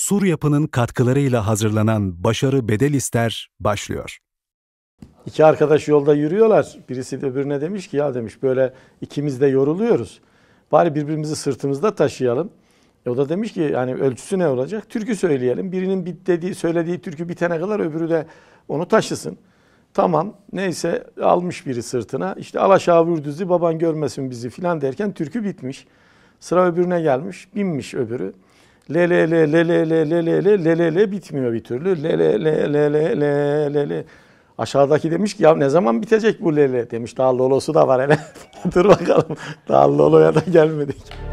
Sur 0.00 0.22
Yapı'nın 0.22 0.66
katkılarıyla 0.66 1.46
hazırlanan 1.46 2.24
Başarı 2.24 2.68
Bedel 2.68 2.94
İster 2.94 3.50
başlıyor. 3.60 4.18
İki 5.26 5.44
arkadaş 5.44 5.88
yolda 5.88 6.14
yürüyorlar. 6.14 6.78
Birisi 6.88 7.20
de 7.20 7.26
öbürüne 7.26 7.60
demiş 7.60 7.88
ki 7.88 7.96
ya 7.96 8.14
demiş 8.14 8.42
böyle 8.42 8.74
ikimiz 9.00 9.40
de 9.40 9.46
yoruluyoruz. 9.46 10.20
Bari 10.72 10.94
birbirimizi 10.94 11.36
sırtımızda 11.36 11.94
taşıyalım. 11.94 12.50
E 13.06 13.10
o 13.10 13.16
da 13.16 13.28
demiş 13.28 13.52
ki 13.52 13.60
yani 13.60 13.94
ölçüsü 13.94 14.38
ne 14.38 14.48
olacak? 14.48 14.90
Türkü 14.90 15.16
söyleyelim. 15.16 15.72
Birinin 15.72 16.06
bit 16.06 16.26
dediği, 16.26 16.54
söylediği 16.54 17.00
türkü 17.00 17.28
bitene 17.28 17.60
kadar 17.60 17.80
öbürü 17.80 18.10
de 18.10 18.26
onu 18.68 18.88
taşısın. 18.88 19.38
Tamam 19.94 20.34
neyse 20.52 21.06
almış 21.22 21.66
biri 21.66 21.82
sırtına. 21.82 22.34
İşte 22.38 22.60
al 22.60 22.70
aşağı 22.70 23.06
vur 23.06 23.24
düzü 23.24 23.48
baban 23.48 23.78
görmesin 23.78 24.30
bizi 24.30 24.50
filan 24.50 24.80
derken 24.80 25.12
türkü 25.12 25.44
bitmiş. 25.44 25.86
Sıra 26.40 26.66
öbürüne 26.66 27.00
gelmiş. 27.00 27.48
Binmiş 27.54 27.94
öbürü. 27.94 28.32
Le 28.90 29.10
le 29.10 29.30
le 29.30 29.52
le 29.52 29.62
le 29.62 29.84
le 29.84 30.04
le 30.04 30.22
le 30.22 30.44
le 30.44 30.64
le 30.64 30.78
le 30.78 30.94
le 30.94 31.12
bitmiyor 31.12 31.52
bir 31.52 31.64
türlü. 31.64 32.02
Le 32.02 32.18
le 32.18 32.44
le 32.44 32.72
le 32.72 32.92
le 32.92 33.20
le 33.20 33.74
le 33.74 33.88
le. 33.88 34.04
Aşağıdaki 34.58 35.10
demiş 35.10 35.36
ki 35.36 35.42
ya 35.42 35.54
ne 35.54 35.68
zaman 35.68 36.02
bitecek 36.02 36.40
bu 36.40 36.56
lele 36.56 36.90
demiş. 36.90 37.18
Daha 37.18 37.38
lolosu 37.38 37.74
da 37.74 37.88
var 37.88 38.02
hele. 38.02 38.18
Dur 38.74 38.84
bakalım. 38.84 39.36
Daha 39.68 39.98
loloya 39.98 40.34
da 40.34 40.40
gelmedik. 40.52 41.29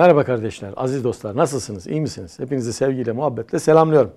Merhaba 0.00 0.24
kardeşler, 0.24 0.74
aziz 0.76 1.04
dostlar. 1.04 1.36
Nasılsınız? 1.36 1.86
İyi 1.86 2.00
misiniz? 2.00 2.38
Hepinizi 2.38 2.72
sevgiyle, 2.72 3.12
muhabbetle 3.12 3.58
selamlıyorum. 3.58 4.10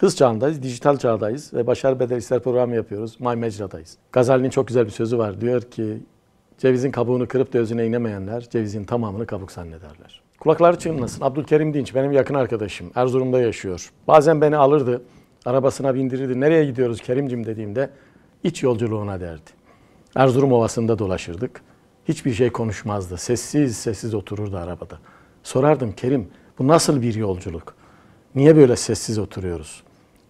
Hız 0.00 0.16
çağındayız, 0.16 0.62
dijital 0.62 0.96
çağdayız 0.96 1.54
ve 1.54 1.66
Başarı 1.66 2.00
Bedel 2.00 2.16
İster 2.16 2.40
programı 2.40 2.74
yapıyoruz. 2.74 3.20
My 3.20 3.36
Mecra'dayız. 3.36 3.98
Gazali'nin 4.12 4.50
çok 4.50 4.68
güzel 4.68 4.86
bir 4.86 4.90
sözü 4.90 5.18
var. 5.18 5.40
Diyor 5.40 5.62
ki, 5.62 5.98
cevizin 6.58 6.90
kabuğunu 6.90 7.28
kırıp 7.28 7.52
da 7.52 7.58
özüne 7.58 7.86
inemeyenler 7.86 8.48
cevizin 8.50 8.84
tamamını 8.84 9.26
kabuk 9.26 9.52
zannederler. 9.52 10.22
Kulakları 10.40 10.78
çınlasın. 10.78 11.24
Abdülkerim 11.24 11.74
Dinç 11.74 11.94
benim 11.94 12.12
yakın 12.12 12.34
arkadaşım. 12.34 12.90
Erzurum'da 12.94 13.40
yaşıyor. 13.40 13.92
Bazen 14.08 14.40
beni 14.40 14.56
alırdı, 14.56 15.02
arabasına 15.46 15.94
bindirirdi. 15.94 16.40
Nereye 16.40 16.64
gidiyoruz 16.64 17.00
Kerimcim 17.00 17.46
dediğimde 17.46 17.90
iç 18.44 18.62
yolculuğuna 18.62 19.20
derdi. 19.20 19.50
Erzurum 20.16 20.52
Ovası'nda 20.52 20.98
dolaşırdık. 20.98 21.60
Hiçbir 22.08 22.32
şey 22.32 22.50
konuşmazdı. 22.50 23.16
Sessiz 23.16 23.76
sessiz 23.76 24.14
otururdu 24.14 24.56
arabada. 24.56 24.98
Sorardım 25.44 25.92
Kerim 25.92 26.28
bu 26.58 26.68
nasıl 26.68 27.02
bir 27.02 27.14
yolculuk? 27.14 27.74
Niye 28.34 28.56
böyle 28.56 28.76
sessiz 28.76 29.18
oturuyoruz? 29.18 29.82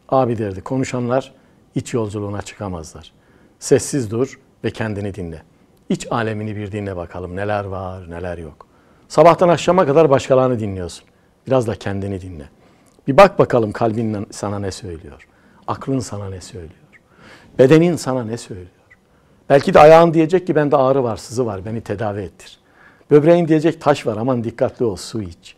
Abi 0.09 0.39
derdi 0.39 0.61
konuşanlar 0.61 1.35
iç 1.75 1.95
yolculuğuna 1.95 2.43
çıkamazlar. 2.43 3.13
Sessiz 3.59 4.11
dur 4.11 4.41
ve 4.65 4.71
kendini 4.71 5.15
dinle. 5.15 5.43
İç 5.89 6.07
alemini 6.11 6.57
bir 6.57 6.73
dinle 6.73 6.97
bakalım 6.97 7.37
neler 7.37 7.65
var 7.65 8.11
neler 8.11 8.39
yok. 8.39 8.67
Sabahtan 9.09 9.49
akşama 9.49 9.87
kadar 9.87 10.11
başkalarını 10.11 10.61
dinliyorsun. 10.61 11.05
Biraz 11.47 11.67
da 11.67 11.75
kendini 11.75 12.21
dinle. 12.21 12.49
Bir 13.07 13.17
bak 13.17 13.39
bakalım 13.39 13.73
kalbin 13.73 14.27
sana 14.31 14.59
ne 14.59 14.71
söylüyor. 14.71 15.29
Aklın 15.67 15.99
sana 15.99 16.31
ne 16.31 16.41
söylüyor. 16.41 16.73
Bedenin 17.59 17.97
sana 17.97 18.25
ne 18.25 18.37
söylüyor. 18.37 18.69
Belki 19.49 19.75
de 19.75 19.81
ayağın 19.81 20.15
diyecek 20.15 20.47
ki 20.47 20.55
bende 20.55 20.77
ağrı 20.77 21.05
var, 21.05 21.17
sızı 21.17 21.47
var, 21.47 21.65
beni 21.65 21.81
tedavi 21.81 22.21
ettir. 22.21 22.64
Böbreğin 23.11 23.49
diyecek 23.49 23.81
taş 23.81 24.07
var 24.07 24.17
aman 24.17 24.45
dikkatli 24.45 24.85
ol 24.85 24.97
su 24.97 25.23
iç. 25.23 25.57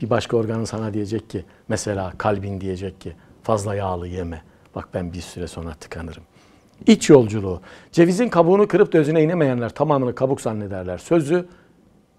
Bir 0.00 0.10
başka 0.10 0.36
organın 0.36 0.64
sana 0.64 0.94
diyecek 0.94 1.30
ki 1.30 1.44
mesela 1.68 2.12
kalbin 2.18 2.60
diyecek 2.60 3.00
ki 3.00 3.12
fazla 3.42 3.74
yağlı 3.74 4.08
yeme. 4.08 4.42
Bak 4.74 4.88
ben 4.94 5.12
bir 5.12 5.20
süre 5.20 5.46
sonra 5.46 5.74
tıkanırım. 5.74 6.22
İç 6.86 7.10
yolculuğu. 7.10 7.60
Cevizin 7.92 8.28
kabuğunu 8.28 8.68
kırıp 8.68 8.92
da 8.92 8.98
özüne 8.98 9.22
inemeyenler 9.22 9.68
tamamını 9.68 10.14
kabuk 10.14 10.40
zannederler. 10.40 10.98
Sözü 10.98 11.48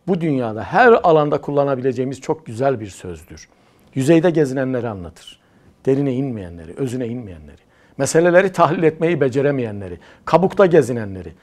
bu 0.07 0.21
dünyada 0.21 0.63
her 0.63 0.91
alanda 0.91 1.41
kullanabileceğimiz 1.41 2.21
çok 2.21 2.45
güzel 2.45 2.79
bir 2.79 2.87
sözdür. 2.87 3.49
Yüzeyde 3.95 4.29
gezinenleri 4.29 4.89
anlatır. 4.89 5.39
Derine 5.85 6.13
inmeyenleri, 6.13 6.73
özüne 6.77 7.07
inmeyenleri, 7.07 7.61
meseleleri 7.97 8.51
tahlil 8.51 8.83
etmeyi 8.83 9.21
beceremeyenleri, 9.21 9.99
kabukta 10.25 10.65
gezinenleri 10.65 11.33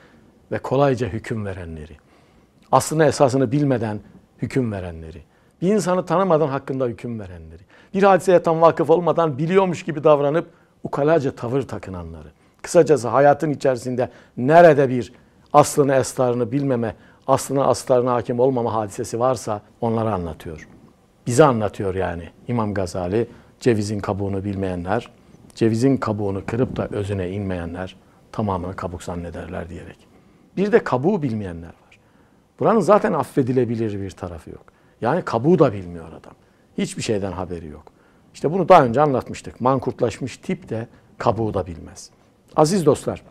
ve 0.52 0.58
kolayca 0.58 1.08
hüküm 1.08 1.46
verenleri 1.46 1.96
aslında 2.72 3.06
esasını 3.06 3.52
bilmeden 3.52 4.00
hüküm 4.42 4.72
verenleri, 4.72 5.22
bir 5.62 5.74
insanı 5.74 6.06
tanımadan 6.06 6.48
hakkında 6.48 6.86
hüküm 6.86 7.20
verenleri, 7.20 7.62
bir 7.94 8.02
hadiseye 8.02 8.42
tam 8.42 8.60
vakıf 8.60 8.90
olmadan 8.90 9.38
biliyormuş 9.38 9.82
gibi 9.82 10.04
davranıp 10.04 10.46
ukalaca 10.84 11.30
tavır 11.30 11.62
takınanları. 11.62 12.28
Kısacası 12.62 13.08
hayatın 13.08 13.50
içerisinde 13.50 14.10
nerede 14.36 14.88
bir 14.88 15.12
aslını 15.52 15.94
estarını 15.94 16.52
bilmeme, 16.52 16.94
aslına 17.26 17.64
astarına 17.64 18.12
hakim 18.12 18.40
olmama 18.40 18.74
hadisesi 18.74 19.20
varsa 19.20 19.62
onları 19.80 20.14
anlatıyor. 20.14 20.68
Bize 21.26 21.44
anlatıyor 21.44 21.94
yani 21.94 22.28
İmam 22.48 22.74
Gazali, 22.74 23.28
cevizin 23.60 24.00
kabuğunu 24.00 24.44
bilmeyenler, 24.44 25.10
cevizin 25.54 25.96
kabuğunu 25.96 26.46
kırıp 26.46 26.76
da 26.76 26.88
özüne 26.92 27.30
inmeyenler 27.30 27.96
tamamını 28.32 28.76
kabuk 28.76 29.02
zannederler 29.02 29.68
diyerek. 29.68 29.96
Bir 30.56 30.72
de 30.72 30.84
kabuğu 30.84 31.22
bilmeyenler 31.22 31.68
var. 31.68 31.87
Buranın 32.60 32.80
zaten 32.80 33.12
affedilebilir 33.12 34.00
bir 34.00 34.10
tarafı 34.10 34.50
yok. 34.50 34.64
Yani 35.00 35.22
kabuğu 35.22 35.58
da 35.58 35.72
bilmiyor 35.72 36.12
adam. 36.12 36.34
Hiçbir 36.78 37.02
şeyden 37.02 37.32
haberi 37.32 37.66
yok. 37.66 37.84
İşte 38.34 38.52
bunu 38.52 38.68
daha 38.68 38.84
önce 38.84 39.00
anlatmıştık. 39.00 39.60
Mankurtlaşmış 39.60 40.36
tip 40.36 40.68
de 40.68 40.88
kabuğu 41.18 41.54
da 41.54 41.66
bilmez. 41.66 42.10
Aziz 42.56 42.86
dostlar, 42.86 43.22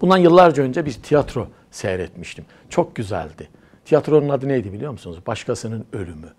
bundan 0.00 0.16
yıllarca 0.16 0.62
önce 0.62 0.86
bir 0.86 0.92
tiyatro 0.92 1.48
seyretmiştim. 1.70 2.44
Çok 2.68 2.96
güzeldi. 2.96 3.48
Tiyatronun 3.84 4.28
adı 4.28 4.48
neydi 4.48 4.72
biliyor 4.72 4.92
musunuz? 4.92 5.18
Başkasının 5.26 5.86
ölümü. 5.92 6.34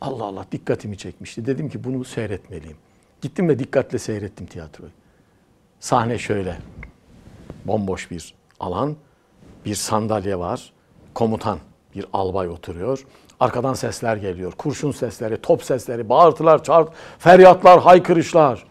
Allah 0.00 0.24
Allah 0.24 0.46
dikkatimi 0.52 0.98
çekmişti. 0.98 1.46
Dedim 1.46 1.68
ki 1.68 1.84
bunu 1.84 2.04
seyretmeliyim. 2.04 2.76
Gittim 3.20 3.48
ve 3.48 3.58
dikkatle 3.58 3.98
seyrettim 3.98 4.46
tiyatroyu. 4.46 4.90
Sahne 5.80 6.18
şöyle. 6.18 6.58
Bomboş 7.64 8.10
bir 8.10 8.34
alan. 8.60 8.96
Bir 9.64 9.74
sandalye 9.74 10.38
var 10.38 10.72
komutan 11.16 11.58
bir 11.94 12.06
albay 12.12 12.48
oturuyor. 12.48 13.06
Arkadan 13.40 13.74
sesler 13.74 14.16
geliyor. 14.16 14.52
Kurşun 14.52 14.92
sesleri, 14.92 15.40
top 15.42 15.62
sesleri, 15.62 16.08
bağırtılar, 16.08 16.62
çağırt, 16.62 16.88
feryatlar, 17.18 17.80
haykırışlar. 17.80 18.64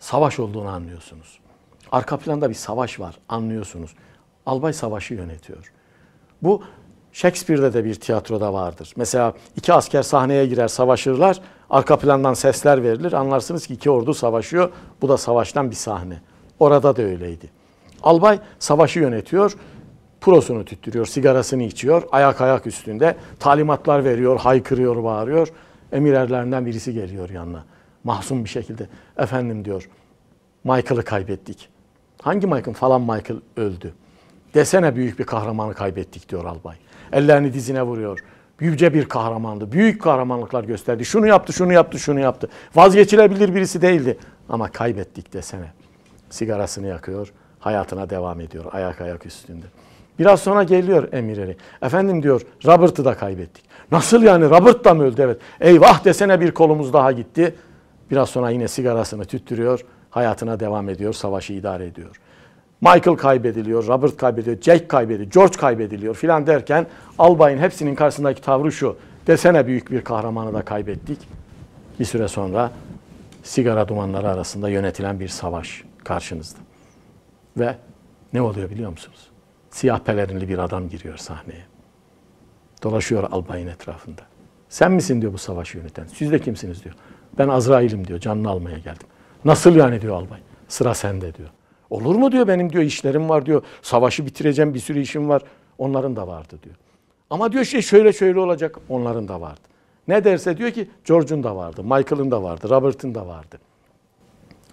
Savaş 0.00 0.40
olduğunu 0.40 0.68
anlıyorsunuz. 0.68 1.38
Arka 1.92 2.16
planda 2.16 2.50
bir 2.50 2.54
savaş 2.54 3.00
var 3.00 3.14
anlıyorsunuz. 3.28 3.94
Albay 4.46 4.72
savaşı 4.72 5.14
yönetiyor. 5.14 5.72
Bu 6.42 6.62
Shakespeare'de 7.12 7.72
de 7.72 7.84
bir 7.84 7.94
tiyatroda 7.94 8.52
vardır. 8.52 8.92
Mesela 8.96 9.32
iki 9.56 9.72
asker 9.72 10.02
sahneye 10.02 10.46
girer, 10.46 10.68
savaşırlar. 10.68 11.40
Arka 11.70 11.98
plandan 11.98 12.34
sesler 12.34 12.82
verilir. 12.82 13.12
Anlarsınız 13.12 13.66
ki 13.66 13.74
iki 13.74 13.90
ordu 13.90 14.14
savaşıyor. 14.14 14.70
Bu 15.02 15.08
da 15.08 15.18
savaştan 15.18 15.70
bir 15.70 15.76
sahne. 15.76 16.20
Orada 16.58 16.96
da 16.96 17.02
öyleydi. 17.02 17.50
Albay 18.02 18.38
savaşı 18.58 19.00
yönetiyor 19.00 19.56
prosunu 20.24 20.64
tüttürüyor, 20.64 21.06
sigarasını 21.06 21.62
içiyor, 21.62 22.02
ayak 22.12 22.40
ayak 22.40 22.66
üstünde 22.66 23.16
talimatlar 23.40 24.04
veriyor, 24.04 24.40
haykırıyor, 24.40 25.04
bağırıyor. 25.04 25.48
Emir 25.92 26.12
erlerinden 26.12 26.66
birisi 26.66 26.94
geliyor 26.94 27.30
yanına. 27.30 27.64
Mahzun 28.04 28.44
bir 28.44 28.48
şekilde. 28.48 28.88
Efendim 29.18 29.64
diyor, 29.64 29.88
Michael'ı 30.64 31.04
kaybettik. 31.04 31.68
Hangi 32.22 32.46
Michael? 32.46 32.74
Falan 32.74 33.00
Michael 33.00 33.40
öldü. 33.56 33.94
Desene 34.54 34.96
büyük 34.96 35.18
bir 35.18 35.24
kahramanı 35.24 35.74
kaybettik 35.74 36.28
diyor 36.28 36.44
albay. 36.44 36.76
Ellerini 37.12 37.54
dizine 37.54 37.82
vuruyor. 37.82 38.24
Yüce 38.60 38.94
bir 38.94 39.08
kahramandı. 39.08 39.72
Büyük 39.72 40.02
kahramanlıklar 40.02 40.64
gösterdi. 40.64 41.04
Şunu 41.04 41.26
yaptı, 41.26 41.52
şunu 41.52 41.72
yaptı, 41.72 41.98
şunu 41.98 42.20
yaptı. 42.20 42.48
Vazgeçilebilir 42.74 43.54
birisi 43.54 43.82
değildi. 43.82 44.18
Ama 44.48 44.68
kaybettik 44.68 45.32
desene. 45.32 45.72
Sigarasını 46.30 46.86
yakıyor, 46.86 47.32
hayatına 47.60 48.10
devam 48.10 48.40
ediyor 48.40 48.64
ayak 48.72 49.00
ayak 49.00 49.26
üstünde. 49.26 49.66
Biraz 50.18 50.40
sonra 50.40 50.62
geliyor 50.62 51.12
emirleri. 51.12 51.56
Efendim 51.82 52.22
diyor 52.22 52.40
Robert'ı 52.66 53.04
da 53.04 53.14
kaybettik. 53.14 53.64
Nasıl 53.92 54.22
yani 54.22 54.50
Robert 54.50 54.84
da 54.84 54.94
mı 54.94 55.02
öldü? 55.02 55.22
Evet. 55.22 55.38
Eyvah 55.60 56.04
desene 56.04 56.40
bir 56.40 56.50
kolumuz 56.50 56.92
daha 56.92 57.12
gitti. 57.12 57.54
Biraz 58.10 58.28
sonra 58.28 58.50
yine 58.50 58.68
sigarasını 58.68 59.24
tüttürüyor. 59.24 59.84
Hayatına 60.10 60.60
devam 60.60 60.88
ediyor. 60.88 61.12
Savaşı 61.12 61.52
idare 61.52 61.86
ediyor. 61.86 62.20
Michael 62.80 63.16
kaybediliyor, 63.16 63.86
Robert 63.86 64.16
kaybediliyor, 64.16 64.62
Jack 64.62 64.88
kaybediliyor, 64.88 65.30
George 65.30 65.56
kaybediliyor 65.56 66.14
filan 66.14 66.46
derken 66.46 66.86
albayın 67.18 67.58
hepsinin 67.58 67.94
karşısındaki 67.94 68.42
tavrı 68.42 68.72
şu. 68.72 68.96
Desene 69.26 69.66
büyük 69.66 69.90
bir 69.90 70.04
kahramanı 70.04 70.54
da 70.54 70.62
kaybettik. 70.62 71.18
Bir 72.00 72.04
süre 72.04 72.28
sonra 72.28 72.70
sigara 73.42 73.88
dumanları 73.88 74.28
arasında 74.28 74.68
yönetilen 74.68 75.20
bir 75.20 75.28
savaş 75.28 75.84
karşınızda. 76.04 76.58
Ve 77.56 77.76
ne 78.32 78.42
oluyor 78.42 78.70
biliyor 78.70 78.90
musunuz? 78.90 79.33
Siyah 79.74 79.98
pelerinli 79.98 80.48
bir 80.48 80.58
adam 80.58 80.88
giriyor 80.88 81.16
sahneye. 81.16 81.64
Dolaşıyor 82.82 83.22
albayın 83.30 83.66
etrafında. 83.66 84.22
Sen 84.68 84.92
misin 84.92 85.20
diyor 85.20 85.32
bu 85.32 85.38
savaşı 85.38 85.78
yöneten. 85.78 86.06
Siz 86.06 86.32
de 86.32 86.38
kimsiniz 86.38 86.84
diyor. 86.84 86.94
Ben 87.38 87.48
Azrail'im 87.48 88.06
diyor. 88.06 88.20
Canını 88.20 88.50
almaya 88.50 88.78
geldim. 88.78 89.06
Nasıl 89.44 89.76
yani 89.76 90.00
diyor 90.00 90.14
albay. 90.14 90.38
Sıra 90.68 90.94
sende 90.94 91.34
diyor. 91.34 91.48
Olur 91.90 92.14
mu 92.14 92.32
diyor 92.32 92.48
benim 92.48 92.72
diyor 92.72 92.84
işlerim 92.84 93.28
var 93.28 93.46
diyor. 93.46 93.62
Savaşı 93.82 94.26
bitireceğim 94.26 94.74
bir 94.74 94.78
sürü 94.78 95.00
işim 95.00 95.28
var. 95.28 95.42
Onların 95.78 96.16
da 96.16 96.28
vardı 96.28 96.58
diyor. 96.62 96.76
Ama 97.30 97.52
diyor 97.52 97.64
şey 97.64 97.82
şöyle 97.82 98.12
şöyle 98.12 98.40
olacak. 98.40 98.78
Onların 98.88 99.28
da 99.28 99.40
vardı. 99.40 99.60
Ne 100.08 100.24
derse 100.24 100.56
diyor 100.56 100.70
ki 100.70 100.90
George'un 101.04 101.42
da 101.42 101.56
vardı. 101.56 101.84
Michael'ın 101.84 102.30
da 102.30 102.42
vardı. 102.42 102.70
Robert'ın 102.70 103.14
da 103.14 103.26
vardı. 103.26 103.58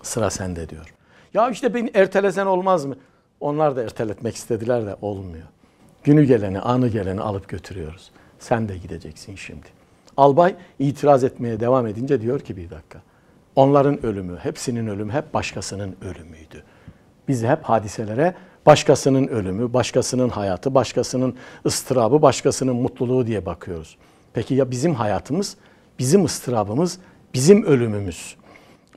Sıra 0.02 0.30
sende 0.30 0.70
diyor. 0.70 0.94
Ya 1.34 1.50
işte 1.50 1.74
beni 1.74 1.92
ertelesen 1.94 2.46
olmaz 2.46 2.86
mı? 2.86 2.96
Onlar 3.42 3.76
da 3.76 3.84
erteletmek 3.84 4.36
istediler 4.36 4.86
de 4.86 4.96
olmuyor. 5.02 5.46
Günü 6.04 6.24
geleni, 6.24 6.60
anı 6.60 6.88
geleni 6.88 7.22
alıp 7.22 7.48
götürüyoruz. 7.48 8.12
Sen 8.40 8.70
de 8.70 8.78
gideceksin 8.78 9.36
şimdi. 9.36 9.68
Albay 10.18 10.56
itiraz 10.80 11.24
etmeye 11.24 11.60
devam 11.60 11.88
edince 11.88 12.22
diyor 12.22 12.40
ki 12.40 12.58
bir 12.58 12.70
dakika. 12.70 13.02
Onların 13.56 14.06
ölümü, 14.06 14.38
hepsinin 14.38 14.88
ölümü 14.88 15.12
hep 15.12 15.34
başkasının 15.34 15.96
ölümüydü. 16.02 16.64
Biz 17.28 17.44
hep 17.44 17.64
hadiselere 17.64 18.36
başkasının 18.66 19.28
ölümü, 19.28 19.74
başkasının 19.74 20.30
hayatı, 20.30 20.76
başkasının 20.76 21.36
ıstırabı, 21.66 22.22
başkasının 22.22 22.76
mutluluğu 22.76 23.28
diye 23.28 23.46
bakıyoruz. 23.46 23.98
Peki 24.34 24.56
ya 24.56 24.72
bizim 24.72 24.94
hayatımız, 24.94 25.58
bizim 26.00 26.26
ıstırabımız, 26.26 27.00
bizim 27.34 27.64
ölümümüz? 27.64 28.36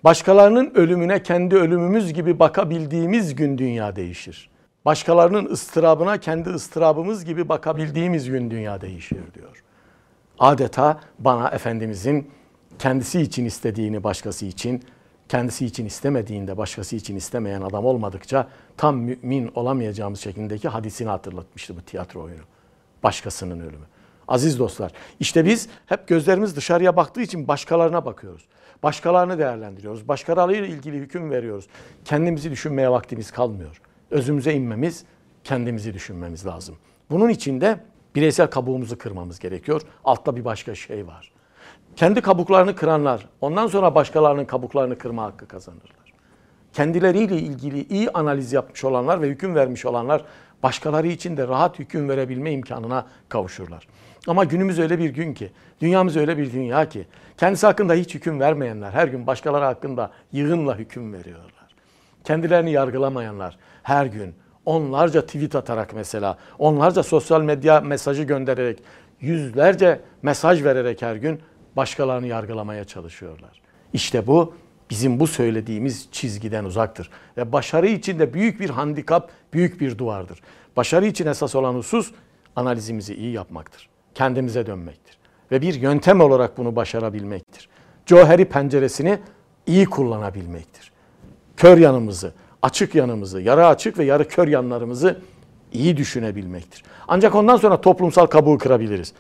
Başkalarının 0.04 0.72
ölümüne 0.74 1.22
kendi 1.22 1.56
ölümümüz 1.56 2.12
gibi 2.12 2.38
bakabildiğimiz 2.38 3.34
gün 3.34 3.58
dünya 3.58 3.96
değişir. 3.96 4.50
Başkalarının 4.84 5.44
ıstırabına 5.46 6.18
kendi 6.18 6.50
ıstırabımız 6.50 7.24
gibi 7.24 7.48
bakabildiğimiz 7.48 8.30
gün 8.30 8.50
dünya 8.50 8.80
değişir 8.80 9.34
diyor. 9.34 9.64
Adeta 10.38 11.00
bana 11.18 11.48
Efendimizin 11.48 12.30
kendisi 12.78 13.20
için 13.20 13.44
istediğini 13.44 14.04
başkası 14.04 14.46
için, 14.46 14.82
kendisi 15.28 15.66
için 15.66 15.86
istemediğinde 15.86 16.56
başkası 16.56 16.96
için 16.96 17.16
istemeyen 17.16 17.62
adam 17.62 17.84
olmadıkça 17.84 18.48
tam 18.76 18.96
mümin 18.96 19.52
olamayacağımız 19.54 20.20
şeklindeki 20.20 20.68
hadisini 20.68 21.08
hatırlatmıştı 21.08 21.76
bu 21.76 21.80
tiyatro 21.80 22.22
oyunu. 22.22 22.42
Başkasının 23.02 23.60
ölümü. 23.60 23.86
Aziz 24.28 24.58
dostlar, 24.58 24.92
işte 25.20 25.44
biz 25.44 25.68
hep 25.86 26.08
gözlerimiz 26.08 26.56
dışarıya 26.56 26.96
baktığı 26.96 27.20
için 27.20 27.48
başkalarına 27.48 28.06
bakıyoruz. 28.06 28.48
Başkalarını 28.82 29.38
değerlendiriyoruz. 29.38 30.08
Başkalarıyla 30.08 30.66
ilgili 30.66 30.96
hüküm 30.96 31.30
veriyoruz. 31.30 31.66
Kendimizi 32.04 32.50
düşünmeye 32.50 32.90
vaktimiz 32.90 33.30
kalmıyor. 33.30 33.80
Özümüze 34.10 34.52
inmemiz, 34.52 35.04
kendimizi 35.44 35.94
düşünmemiz 35.94 36.46
lazım. 36.46 36.76
Bunun 37.10 37.28
için 37.28 37.60
de 37.60 37.80
bireysel 38.14 38.46
kabuğumuzu 38.46 38.98
kırmamız 38.98 39.38
gerekiyor. 39.38 39.82
Altta 40.04 40.36
bir 40.36 40.44
başka 40.44 40.74
şey 40.74 41.06
var. 41.06 41.32
Kendi 41.96 42.20
kabuklarını 42.20 42.76
kıranlar, 42.76 43.28
ondan 43.40 43.66
sonra 43.66 43.94
başkalarının 43.94 44.44
kabuklarını 44.44 44.98
kırma 44.98 45.22
hakkı 45.22 45.48
kazanırlar. 45.48 46.04
Kendileriyle 46.72 47.36
ilgili 47.36 47.86
iyi 47.88 48.10
analiz 48.10 48.52
yapmış 48.52 48.84
olanlar 48.84 49.22
ve 49.22 49.28
hüküm 49.28 49.54
vermiş 49.54 49.86
olanlar 49.86 50.24
başkaları 50.62 51.06
için 51.06 51.36
de 51.36 51.48
rahat 51.48 51.78
hüküm 51.78 52.08
verebilme 52.08 52.52
imkanına 52.52 53.06
kavuşurlar. 53.28 53.88
Ama 54.26 54.44
günümüz 54.44 54.78
öyle 54.78 54.98
bir 54.98 55.10
gün 55.10 55.34
ki, 55.34 55.50
dünyamız 55.80 56.16
öyle 56.16 56.38
bir 56.38 56.52
dünya 56.52 56.88
ki, 56.88 57.06
kendisi 57.36 57.66
hakkında 57.66 57.94
hiç 57.94 58.14
hüküm 58.14 58.40
vermeyenler 58.40 58.90
her 58.90 59.08
gün 59.08 59.26
başkaları 59.26 59.64
hakkında 59.64 60.10
yığınla 60.32 60.78
hüküm 60.78 61.12
veriyorlar. 61.12 61.74
Kendilerini 62.24 62.70
yargılamayanlar 62.70 63.58
her 63.82 64.06
gün 64.06 64.34
onlarca 64.66 65.26
tweet 65.26 65.54
atarak 65.54 65.94
mesela, 65.94 66.38
onlarca 66.58 67.02
sosyal 67.02 67.42
medya 67.42 67.80
mesajı 67.80 68.22
göndererek, 68.22 68.82
yüzlerce 69.20 70.00
mesaj 70.22 70.64
vererek 70.64 71.02
her 71.02 71.16
gün 71.16 71.40
başkalarını 71.76 72.26
yargılamaya 72.26 72.84
çalışıyorlar. 72.84 73.60
İşte 73.92 74.26
bu 74.26 74.54
bizim 74.90 75.20
bu 75.20 75.26
söylediğimiz 75.26 76.08
çizgiden 76.12 76.64
uzaktır. 76.64 77.10
Ve 77.36 77.52
başarı 77.52 77.86
için 77.86 78.18
de 78.18 78.34
büyük 78.34 78.60
bir 78.60 78.70
handikap, 78.70 79.30
büyük 79.52 79.80
bir 79.80 79.98
duvardır. 79.98 80.40
Başarı 80.76 81.06
için 81.06 81.26
esas 81.26 81.54
olan 81.54 81.74
husus 81.74 82.12
analizimizi 82.56 83.14
iyi 83.14 83.32
yapmaktır. 83.32 83.93
Kendimize 84.14 84.66
dönmektir. 84.66 85.18
Ve 85.52 85.62
bir 85.62 85.74
yöntem 85.74 86.20
olarak 86.20 86.58
bunu 86.58 86.76
başarabilmektir. 86.76 87.68
Cauheri 88.06 88.44
penceresini 88.44 89.18
iyi 89.66 89.86
kullanabilmektir. 89.86 90.92
Kör 91.56 91.78
yanımızı, 91.78 92.32
açık 92.62 92.94
yanımızı, 92.94 93.40
yarı 93.40 93.66
açık 93.66 93.98
ve 93.98 94.04
yarı 94.04 94.28
kör 94.28 94.48
yanlarımızı 94.48 95.20
iyi 95.72 95.96
düşünebilmektir. 95.96 96.84
Ancak 97.08 97.34
ondan 97.34 97.56
sonra 97.56 97.80
toplumsal 97.80 98.26
kabuğu 98.26 98.58
kırabiliriz. 98.58 99.12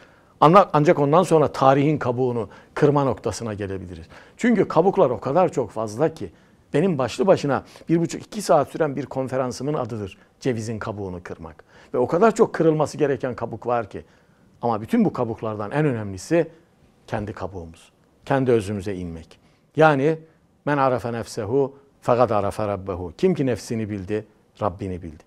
Ancak 0.72 0.98
ondan 0.98 1.22
sonra 1.22 1.48
tarihin 1.52 1.98
kabuğunu 1.98 2.48
kırma 2.74 3.04
noktasına 3.04 3.54
gelebiliriz. 3.54 4.06
Çünkü 4.36 4.68
kabuklar 4.68 5.10
o 5.10 5.20
kadar 5.20 5.52
çok 5.52 5.70
fazla 5.70 6.14
ki 6.14 6.30
benim 6.74 6.98
başlı 6.98 7.26
başına 7.26 7.64
bir 7.88 8.00
buçuk 8.00 8.22
iki 8.22 8.42
saat 8.42 8.68
süren 8.68 8.96
bir 8.96 9.06
konferansımın 9.06 9.74
adıdır 9.74 10.18
cevizin 10.40 10.78
kabuğunu 10.78 11.22
kırmak. 11.22 11.64
Ve 11.94 11.98
o 11.98 12.06
kadar 12.06 12.34
çok 12.34 12.52
kırılması 12.52 12.98
gereken 12.98 13.34
kabuk 13.34 13.66
var 13.66 13.90
ki. 13.90 14.04
Ama 14.62 14.80
bütün 14.80 15.04
bu 15.04 15.12
kabuklardan 15.12 15.70
en 15.70 15.84
önemlisi 15.84 16.50
kendi 17.06 17.32
kabuğumuz. 17.32 17.92
Kendi 18.24 18.50
özümüze 18.50 18.94
inmek. 18.94 19.38
Yani 19.76 20.18
men 20.64 20.78
arafe 20.78 21.12
nefsehu 21.12 21.76
fakat 22.00 22.32
arafe 22.32 22.68
rabbehu. 22.68 23.12
Kim 23.18 23.34
ki 23.34 23.46
nefsini 23.46 23.90
bildi, 23.90 24.26
Rabbini 24.62 25.02
bildi. 25.02 25.22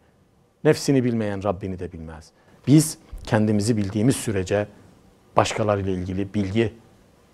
Nefsini 0.64 1.04
bilmeyen 1.04 1.44
Rabbini 1.44 1.80
de 1.80 1.92
bilmez. 1.92 2.32
Biz 2.68 2.98
kendimizi 3.24 3.78
bildiğimiz 3.78 4.16
sürece 4.16 4.68
başkalarıyla 5.38 5.92
ilgili 5.92 6.34
bilgi, 6.34 6.74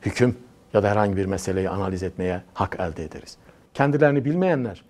hüküm 0.01 0.38
ya 0.74 0.84
da 0.84 0.89
herhangi 0.89 1.18
bir 1.18 1.25
meseleyi 1.25 1.69
analiz 1.69 2.04
etmeye 2.04 2.42
hak 2.54 2.80
elde 2.80 3.04
ederiz. 3.04 3.38
Kendilerini 3.74 4.25
bilmeyenler 4.25 4.84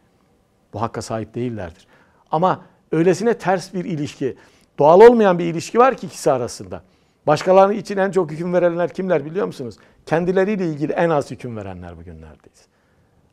bu 0.74 0.82
hakka 0.82 1.02
sahip 1.02 1.36
değillerdir. 1.36 1.88
Ama 2.32 2.66
öylesine 2.92 3.38
ters 3.38 3.74
bir 3.74 3.86
ilişki, 3.86 4.38
doğal 4.80 5.02
olmayan 5.02 5.40
bir 5.40 5.46
ilişki 5.46 5.80
var 5.80 5.98
ki 5.98 6.08
ikisi 6.08 6.32
arasında. 6.32 6.82
Başkalarının 7.28 7.74
için 7.74 7.98
en 7.98 8.12
çok 8.12 8.32
hüküm 8.32 8.54
verenler 8.54 8.94
kimler 8.94 9.26
biliyor 9.26 9.46
musunuz? 9.46 9.76
Kendileriyle 10.06 10.68
ilgili 10.68 10.92
en 10.92 11.10
az 11.10 11.32
hüküm 11.32 11.58
verenler 11.58 11.98
bugünlerdeyiz. 11.98 12.68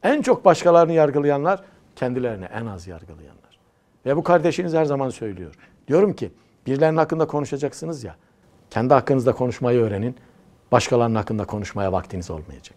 En 0.02 0.22
çok 0.22 0.44
başkalarını 0.44 0.92
yargılayanlar, 0.92 1.62
kendilerini 1.96 2.44
en 2.44 2.66
az 2.66 2.86
yargılayanlar. 2.86 3.58
Ve 4.06 4.16
bu 4.16 4.22
kardeşiniz 4.22 4.74
her 4.74 4.84
zaman 4.84 5.10
söylüyor. 5.10 5.54
Diyorum 5.88 6.12
ki, 6.12 6.32
birilerinin 6.66 6.96
hakkında 6.96 7.26
konuşacaksınız 7.26 8.04
ya, 8.04 8.16
kendi 8.70 8.94
hakkınızda 8.94 9.32
konuşmayı 9.32 9.80
öğrenin. 9.80 10.16
Başkalarının 10.72 11.14
hakkında 11.14 11.44
konuşmaya 11.44 11.92
vaktiniz 11.92 12.30
olmayacak. 12.30 12.76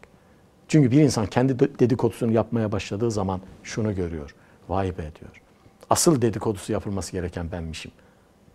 Çünkü 0.68 0.92
bir 0.92 1.02
insan 1.02 1.26
kendi 1.26 1.60
dedikodusunu 1.60 2.32
yapmaya 2.32 2.72
başladığı 2.72 3.12
zaman 3.12 3.42
şunu 3.64 3.96
görüyor. 3.96 4.36
Vay 4.70 4.98
be 4.98 5.02
diyor. 5.02 5.42
Asıl 5.90 6.22
dedikodusu 6.22 6.74
yapılması 6.74 7.12
gereken 7.12 7.52
benmişim. 7.52 7.92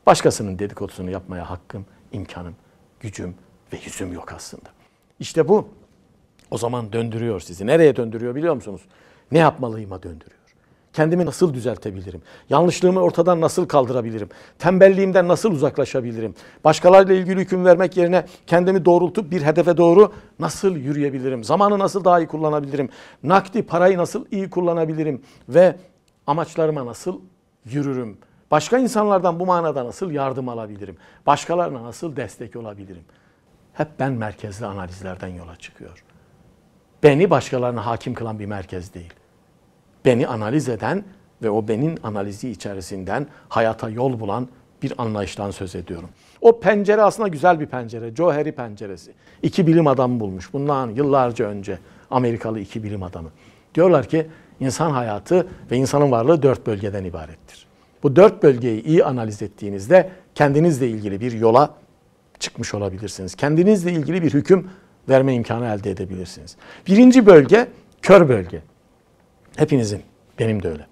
Başkasının 0.07 0.59
dedikodusunu 0.59 1.11
yapmaya 1.11 1.51
hakkım, 1.51 1.87
imkanım, 2.13 2.55
gücüm 3.01 3.35
ve 3.73 3.77
yüzüm 3.85 4.13
yok 4.13 4.33
aslında. 4.33 4.69
İşte 5.21 5.49
bu 5.49 5.69
o 6.51 6.59
zaman 6.59 6.93
döndürüyor 6.93 7.41
sizi. 7.41 7.67
Nereye 7.67 7.97
döndürüyor 7.97 8.35
biliyor 8.35 8.55
musunuz? 8.55 8.81
Ne 9.33 9.39
yapmalıyıma 9.39 10.03
döndürüyor. 10.03 10.39
Kendimi 10.93 11.27
nasıl 11.27 11.55
düzeltebilirim? 11.55 12.23
Yanlışlığımı 12.51 13.01
ortadan 13.01 13.41
nasıl 13.41 13.69
kaldırabilirim? 13.69 14.29
Tembelliğimden 14.59 15.29
nasıl 15.29 15.53
uzaklaşabilirim? 15.53 16.35
Başkalarıyla 16.65 17.15
ilgili 17.15 17.41
hüküm 17.41 17.65
vermek 17.65 17.97
yerine 17.97 18.27
kendimi 18.47 18.85
doğrultup 18.85 19.31
bir 19.31 19.43
hedefe 19.43 19.77
doğru 19.77 20.13
nasıl 20.39 20.77
yürüyebilirim? 20.77 21.45
Zamanı 21.45 21.79
nasıl 21.79 22.05
daha 22.05 22.21
iyi 22.21 22.27
kullanabilirim? 22.27 22.89
Nakdi 23.23 23.63
parayı 23.63 23.99
nasıl 23.99 24.25
iyi 24.31 24.51
kullanabilirim? 24.51 25.23
Ve 25.49 25.77
amaçlarıma 26.27 26.87
nasıl 26.87 27.21
yürürüm? 27.65 28.19
Başka 28.51 28.79
insanlardan 28.79 29.41
bu 29.41 29.47
manada 29.47 29.85
nasıl 29.85 30.11
yardım 30.11 30.49
alabilirim? 30.49 30.97
Başkalarına 31.27 31.83
nasıl 31.83 32.17
destek 32.17 32.57
olabilirim? 32.57 33.05
Hep 33.73 33.89
ben 33.99 34.13
merkezli 34.13 34.67
analizlerden 34.67 35.29
yola 35.29 35.57
çıkıyor. 35.57 36.05
Beni 37.03 37.31
başkalarına 37.31 37.87
hakim 37.87 38.15
kılan 38.15 38.39
bir 38.39 38.47
merkez 38.47 38.95
değil 38.95 39.15
beni 40.09 40.27
analiz 40.27 40.69
eden 40.69 41.05
ve 41.43 41.51
o 41.51 41.69
benim 41.69 41.95
analizi 42.03 42.51
içerisinden 42.51 43.27
hayata 43.49 43.89
yol 43.89 44.21
bulan 44.21 44.49
bir 44.83 44.93
anlayıştan 44.99 45.51
söz 45.51 45.75
ediyorum. 45.75 46.09
O 46.41 46.61
pencere 46.61 47.03
aslında 47.03 47.29
güzel 47.29 47.61
bir 47.61 47.67
pencere. 47.67 48.15
Johari 48.15 48.53
penceresi. 48.53 49.13
İki 49.43 49.67
bilim 49.67 49.87
adamı 49.87 50.21
bulmuş. 50.21 50.53
Bundan 50.53 50.91
yıllarca 50.91 51.45
önce 51.45 51.79
Amerikalı 52.11 52.61
iki 52.61 52.83
bilim 52.83 53.03
adamı. 53.03 53.29
Diyorlar 53.75 54.09
ki 54.09 54.27
insan 54.61 54.91
hayatı 54.91 55.47
ve 55.71 55.77
insanın 55.77 56.11
varlığı 56.11 56.43
dört 56.43 56.67
bölgeden 56.67 57.05
ibarettir. 57.05 57.68
Bu 58.03 58.17
dört 58.17 58.43
bölgeyi 58.43 58.83
iyi 58.83 59.05
analiz 59.05 59.43
ettiğinizde 59.43 60.11
kendinizle 60.35 60.89
ilgili 60.89 61.21
bir 61.21 61.33
yola 61.33 61.75
çıkmış 62.39 62.75
olabilirsiniz. 62.75 63.35
Kendinizle 63.35 63.93
ilgili 63.93 64.23
bir 64.23 64.35
hüküm 64.35 64.71
verme 65.09 65.35
imkanı 65.35 65.67
elde 65.67 65.91
edebilirsiniz. 65.91 66.57
Birinci 66.87 67.27
bölge 67.27 67.69
kör 68.03 68.29
bölge. 68.29 68.63
Hepinizin, 69.57 70.03
benim 70.39 70.63
de 70.63 70.69
öyle. 70.69 70.87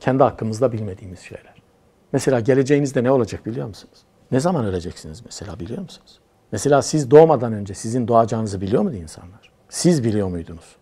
Kendi 0.00 0.22
hakkımızda 0.22 0.72
bilmediğimiz 0.72 1.20
şeyler. 1.20 1.54
Mesela 2.12 2.40
geleceğinizde 2.40 3.04
ne 3.04 3.10
olacak 3.10 3.46
biliyor 3.46 3.66
musunuz? 3.66 3.98
Ne 4.32 4.40
zaman 4.40 4.64
öleceksiniz 4.64 5.22
mesela 5.24 5.60
biliyor 5.60 5.82
musunuz? 5.82 6.20
Mesela 6.52 6.82
siz 6.82 7.10
doğmadan 7.10 7.52
önce 7.52 7.74
sizin 7.74 8.08
doğacağınızı 8.08 8.60
biliyor 8.60 8.82
muydu 8.82 8.96
insanlar? 8.96 9.50
Siz 9.68 10.04
biliyor 10.04 10.28
muydunuz? 10.28 10.76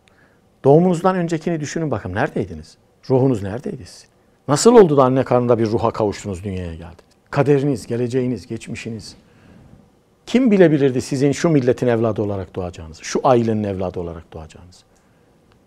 Doğumunuzdan 0.65 1.17
öncekini 1.17 1.61
düşünün 1.61 1.91
bakın 1.91 2.15
neredeydiniz? 2.15 2.77
Ruhunuz 3.11 3.43
neredeydi 3.43 3.87
sizin? 3.87 4.08
Nasıl 4.49 4.75
oldu 4.75 4.97
da 4.97 5.05
anne 5.05 5.25
karnında 5.25 5.59
bir 5.59 5.67
ruha 5.67 5.91
kavuştunuz 5.91 6.45
dünyaya 6.45 6.75
geldiniz? 6.75 6.99
Kaderiniz, 7.31 7.87
geleceğiniz, 7.87 8.47
geçmişiniz. 8.47 9.17
Kim 10.27 10.51
bilebilirdi 10.51 11.01
sizin 11.01 11.33
şu 11.33 11.49
milletin 11.49 11.87
evladı 11.87 12.23
olarak 12.23 12.55
doğacağınızı, 12.55 13.05
şu 13.05 13.21
ailenin 13.25 13.65
evladı 13.65 14.01
olarak 14.01 14.33
doğacağınızı? 14.33 14.81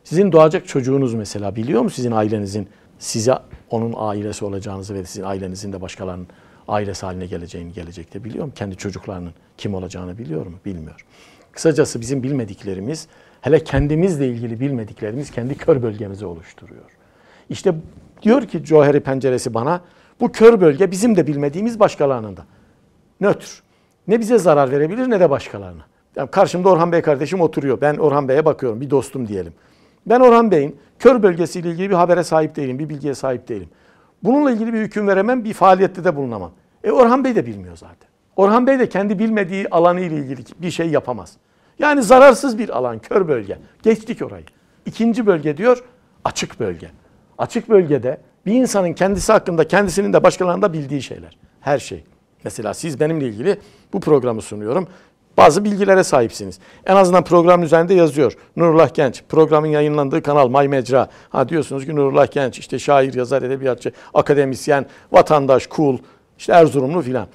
Sizin 0.04 0.32
doğacak 0.32 0.68
çocuğunuz 0.68 1.14
mesela 1.14 1.56
biliyor 1.56 1.82
mu 1.82 1.90
sizin 1.90 2.12
ailenizin 2.12 2.70
size 3.00 3.34
onun 3.70 3.94
ailesi 3.98 4.46
olacağınızı 4.46 4.94
ve 4.94 5.06
sizin 5.06 5.24
ailenizin 5.24 5.74
de 5.74 5.82
başkalarının 5.82 6.28
ailesi 6.68 7.06
haline 7.06 7.26
geleceğini 7.26 7.74
gelecekte 7.74 8.24
biliyor 8.24 8.46
mu? 8.46 8.52
Kendi 8.56 8.76
çocuklarının 8.76 9.34
kim 9.58 9.74
olacağını 9.74 10.18
biliyor 10.18 10.46
mu? 10.46 10.56
Bilmiyor. 10.66 11.06
Kısacası 11.52 12.02
bizim 12.02 12.24
bilmediklerimiz, 12.24 13.08
hele 13.42 13.64
kendimizle 13.64 14.28
ilgili 14.28 14.60
bilmediklerimiz 14.60 15.32
kendi 15.32 15.56
kör 15.56 15.84
bölgemizi 15.84 16.26
oluşturuyor. 16.26 16.86
İşte 17.50 17.76
diyor 18.22 18.42
ki 18.42 18.63
Cauheri 18.63 19.00
penceresi 19.00 19.54
bana, 19.54 19.82
bu 20.20 20.32
kör 20.32 20.62
bölge 20.62 20.92
bizim 20.92 21.16
de 21.16 21.28
bilmediğimiz 21.28 21.80
başkalarının 21.80 22.38
da. 22.38 22.46
Nötr. 23.22 23.63
Ne 24.08 24.20
bize 24.20 24.38
zarar 24.38 24.72
verebilir 24.72 25.10
ne 25.10 25.20
de 25.20 25.30
başkalarına. 25.30 25.82
Yani 26.16 26.32
karşımda 26.32 26.70
Orhan 26.70 26.92
Bey 26.92 27.01
kardeşim 27.01 27.42
oturuyor. 27.42 27.82
Ben 27.82 27.98
Orhan 27.98 28.28
Bey'e 28.28 28.46
bakıyorum. 28.46 28.82
Bir 28.82 28.90
dostum 28.90 29.28
diyelim. 29.28 29.54
Ben 30.06 30.20
Orhan 30.20 30.51
Bey'in 30.51 30.78
kör 31.00 31.24
bölgesiyle 31.24 31.70
ilgili 31.70 31.90
bir 31.90 31.96
habere 31.96 32.24
sahip 32.24 32.56
değilim. 32.56 32.80
Bir 32.80 32.90
bilgiye 32.90 33.16
sahip 33.16 33.48
değilim. 33.48 33.70
Bununla 34.24 34.51
ilgili 34.51 34.74
bir 34.74 34.80
hüküm 34.80 35.08
veremem. 35.08 35.44
Bir 35.44 35.54
faaliyette 35.54 36.04
de 36.04 36.16
bulunamam. 36.16 36.51
E 36.84 36.92
Orhan 36.92 37.24
Bey 37.24 37.36
de 37.36 37.46
bilmiyor 37.46 37.78
zaten. 37.78 38.10
Orhan 38.36 38.68
Bey 38.68 38.80
de 38.80 38.90
kendi 38.90 39.20
bilmediği 39.20 39.70
alanı 39.70 40.00
ile 40.01 40.16
ilgili 40.16 40.42
bir 40.60 40.72
şey 40.72 40.90
yapamaz. 40.90 41.38
Yani 41.80 42.04
zararsız 42.04 42.58
bir 42.58 42.70
alan, 42.70 43.00
kör 43.00 43.28
bölge. 43.28 43.58
Geçtik 43.84 44.22
orayı. 44.22 44.44
İkinci 44.86 45.25
bölge 45.25 45.58
diyor, 45.58 45.84
açık 46.25 46.60
bölge. 46.60 46.92
Açık 47.41 47.69
bölgede 47.69 48.17
bir 48.45 48.53
insanın 48.53 48.93
kendisi 48.93 49.31
hakkında, 49.31 49.67
kendisinin 49.67 50.13
de 50.13 50.24
başkalarının 50.24 50.62
da 50.62 50.74
bildiği 50.74 51.01
şeyler. 51.01 51.38
Her 51.62 51.79
şey. 51.79 52.03
Mesela 52.43 52.74
siz 52.74 53.00
benimle 53.00 53.27
ilgili 53.27 53.57
bu 53.93 54.00
programı 54.00 54.41
sunuyorum. 54.41 54.88
Bazı 55.38 55.63
bilgilere 55.63 56.03
sahipsiniz. 56.03 56.60
En 56.86 56.95
azından 56.95 57.24
programın 57.24 57.63
üzerinde 57.63 57.93
yazıyor. 57.93 58.33
Nurullah 58.55 58.93
Genç, 58.93 59.24
programın 59.29 59.67
yayınlandığı 59.67 60.21
kanal 60.21 60.48
May 60.48 60.67
Mecra. 60.67 61.10
Ha 61.29 61.50
diyorsunuz 61.50 61.86
ki 61.86 61.95
Nurullah 61.95 62.31
Genç 62.31 62.60
işte 62.60 62.79
şair, 62.79 63.13
yazar, 63.13 63.41
edebiyatçı, 63.41 63.91
akademisyen, 64.13 64.86
vatandaş, 65.12 65.67
kul, 65.67 65.98
işte 66.38 66.53
Erzurumlu 66.53 67.01
filan. 67.01 67.27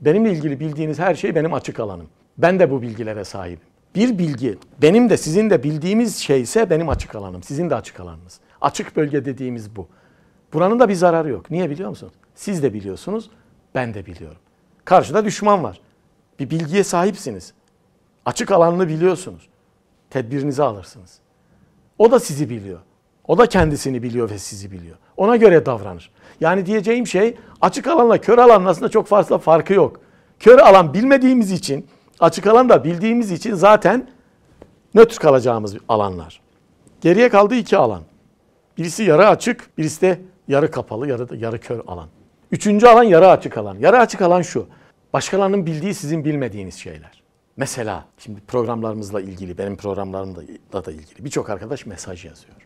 Benimle 0.00 0.32
ilgili 0.32 0.60
bildiğiniz 0.60 0.98
her 0.98 1.14
şey 1.14 1.34
benim 1.34 1.54
açık 1.54 1.80
alanım. 1.80 2.06
Ben 2.38 2.58
de 2.58 2.70
bu 2.70 2.82
bilgilere 2.82 3.24
sahibim. 3.24 3.66
Bir 3.94 4.18
bilgi 4.18 4.58
benim 4.82 5.10
de 5.10 5.16
sizin 5.16 5.50
de 5.50 5.62
bildiğimiz 5.62 6.16
şey 6.16 6.40
ise 6.40 6.70
benim 6.70 6.88
açık 6.88 7.14
alanım. 7.14 7.42
Sizin 7.42 7.70
de 7.70 7.74
açık 7.74 8.00
alanınız. 8.00 8.40
Açık 8.62 8.96
bölge 8.96 9.24
dediğimiz 9.24 9.76
bu. 9.76 9.88
Buranın 10.52 10.80
da 10.80 10.88
bir 10.88 10.94
zararı 10.94 11.28
yok. 11.28 11.50
Niye 11.50 11.70
biliyor 11.70 11.90
musunuz? 11.90 12.12
Siz 12.34 12.62
de 12.62 12.74
biliyorsunuz, 12.74 13.30
ben 13.74 13.94
de 13.94 14.06
biliyorum. 14.06 14.38
Karşıda 14.84 15.24
düşman 15.24 15.62
var. 15.62 15.80
Bir 16.38 16.50
bilgiye 16.50 16.84
sahipsiniz. 16.84 17.52
Açık 18.26 18.50
alanını 18.50 18.88
biliyorsunuz. 18.88 19.48
Tedbirinizi 20.10 20.62
alırsınız. 20.62 21.18
O 21.98 22.10
da 22.10 22.20
sizi 22.20 22.50
biliyor. 22.50 22.78
O 23.28 23.38
da 23.38 23.46
kendisini 23.46 24.02
biliyor 24.02 24.30
ve 24.30 24.38
sizi 24.38 24.70
biliyor. 24.70 24.96
Ona 25.16 25.36
göre 25.36 25.66
davranır. 25.66 26.10
Yani 26.40 26.66
diyeceğim 26.66 27.06
şey 27.06 27.36
açık 27.60 27.86
alanla 27.86 28.20
kör 28.20 28.38
alanın 28.38 28.66
aslında 28.66 28.88
çok 28.88 29.06
fazla 29.06 29.38
farkı 29.38 29.74
yok. 29.74 30.00
Kör 30.40 30.58
alan 30.58 30.94
bilmediğimiz 30.94 31.52
için, 31.52 31.86
açık 32.20 32.46
alan 32.46 32.68
da 32.68 32.84
bildiğimiz 32.84 33.30
için 33.30 33.54
zaten 33.54 34.08
nötr 34.94 35.16
kalacağımız 35.16 35.76
alanlar. 35.88 36.40
Geriye 37.00 37.28
kaldı 37.28 37.54
iki 37.54 37.76
alan. 37.76 38.02
Birisi 38.78 39.02
yarı 39.02 39.28
açık, 39.28 39.78
birisi 39.78 40.00
de 40.00 40.20
yarı 40.48 40.70
kapalı, 40.70 41.08
yarı, 41.08 41.36
yarı 41.36 41.60
kör 41.60 41.80
alan. 41.86 42.08
Üçüncü 42.50 42.86
alan 42.86 43.02
yarı 43.02 43.28
açık 43.28 43.58
alan. 43.58 43.76
Yarı 43.78 43.98
açık 43.98 44.22
alan 44.22 44.42
şu. 44.42 44.66
Başkalarının 45.12 45.66
bildiği 45.66 45.94
sizin 45.94 46.24
bilmediğiniz 46.24 46.74
şeyler. 46.74 47.22
Mesela 47.56 48.04
şimdi 48.18 48.40
programlarımızla 48.40 49.20
ilgili, 49.20 49.58
benim 49.58 49.76
programlarımla 49.76 50.84
da 50.84 50.92
ilgili 50.92 51.24
birçok 51.24 51.50
arkadaş 51.50 51.86
mesaj 51.86 52.24
yazıyor. 52.24 52.56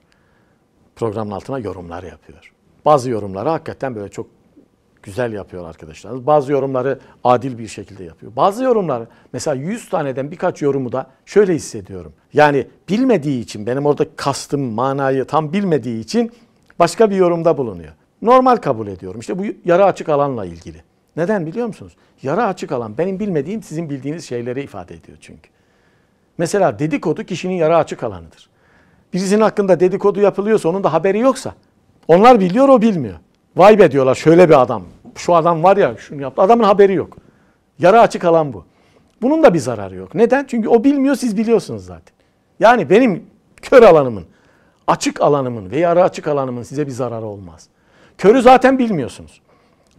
Programın 0.96 1.30
altına 1.30 1.58
yorumlar 1.58 2.02
yapıyor. 2.02 2.52
Bazı 2.84 3.10
yorumları 3.10 3.48
hakikaten 3.48 3.94
böyle 3.94 4.08
çok 4.08 4.26
güzel 5.06 5.32
yapıyor 5.32 5.68
arkadaşlarımız. 5.68 6.26
Bazı 6.26 6.52
yorumları 6.52 6.98
adil 7.24 7.58
bir 7.58 7.68
şekilde 7.68 8.04
yapıyor. 8.04 8.36
Bazı 8.36 8.64
yorumları 8.64 9.06
mesela 9.32 9.54
100 9.54 9.88
taneden 9.88 10.30
birkaç 10.30 10.62
yorumu 10.62 10.92
da 10.92 11.06
şöyle 11.26 11.54
hissediyorum. 11.54 12.12
Yani 12.32 12.66
bilmediği 12.88 13.40
için 13.40 13.66
benim 13.66 13.86
orada 13.86 14.06
kastım 14.16 14.60
manayı 14.60 15.24
tam 15.24 15.52
bilmediği 15.52 16.00
için 16.00 16.32
başka 16.78 17.10
bir 17.10 17.16
yorumda 17.16 17.58
bulunuyor. 17.58 17.92
Normal 18.22 18.56
kabul 18.56 18.86
ediyorum. 18.86 19.20
İşte 19.20 19.38
bu 19.38 19.44
yarı 19.64 19.84
açık 19.84 20.08
alanla 20.08 20.44
ilgili. 20.44 20.82
Neden 21.16 21.46
biliyor 21.46 21.66
musunuz? 21.66 21.92
Yarı 22.22 22.44
açık 22.44 22.72
alan 22.72 22.98
benim 22.98 23.20
bilmediğim 23.20 23.62
sizin 23.62 23.90
bildiğiniz 23.90 24.28
şeyleri 24.28 24.62
ifade 24.62 24.94
ediyor 24.94 25.18
çünkü. 25.20 25.50
Mesela 26.38 26.78
dedikodu 26.78 27.24
kişinin 27.24 27.54
yarı 27.54 27.76
açık 27.76 28.02
alanıdır. 28.02 28.48
Birisinin 29.12 29.40
hakkında 29.40 29.80
dedikodu 29.80 30.20
yapılıyorsa 30.20 30.68
onun 30.68 30.84
da 30.84 30.92
haberi 30.92 31.18
yoksa 31.18 31.54
onlar 32.08 32.40
biliyor 32.40 32.68
o 32.68 32.82
bilmiyor. 32.82 33.16
Vay 33.56 33.78
be 33.78 33.90
diyorlar 33.90 34.14
şöyle 34.14 34.48
bir 34.48 34.62
adam. 34.62 34.82
Şu 35.16 35.34
adam 35.34 35.62
var 35.62 35.76
ya 35.76 35.96
şunu 35.96 36.22
yaptı. 36.22 36.42
Adamın 36.42 36.64
haberi 36.64 36.94
yok. 36.94 37.16
Yarı 37.78 38.00
açık 38.00 38.24
alan 38.24 38.52
bu. 38.52 38.64
Bunun 39.22 39.42
da 39.42 39.54
bir 39.54 39.58
zararı 39.58 39.96
yok. 39.96 40.14
Neden? 40.14 40.44
Çünkü 40.44 40.68
o 40.68 40.84
bilmiyor 40.84 41.14
siz 41.14 41.36
biliyorsunuz 41.36 41.84
zaten. 41.84 42.16
Yani 42.60 42.90
benim 42.90 43.26
kör 43.62 43.82
alanımın, 43.82 44.24
açık 44.86 45.20
alanımın 45.20 45.70
ve 45.70 45.78
yarı 45.78 46.02
açık 46.02 46.28
alanımın 46.28 46.62
size 46.62 46.86
bir 46.86 46.92
zararı 46.92 47.26
olmaz. 47.26 47.68
Körü 48.18 48.42
zaten 48.42 48.78
bilmiyorsunuz. 48.78 49.40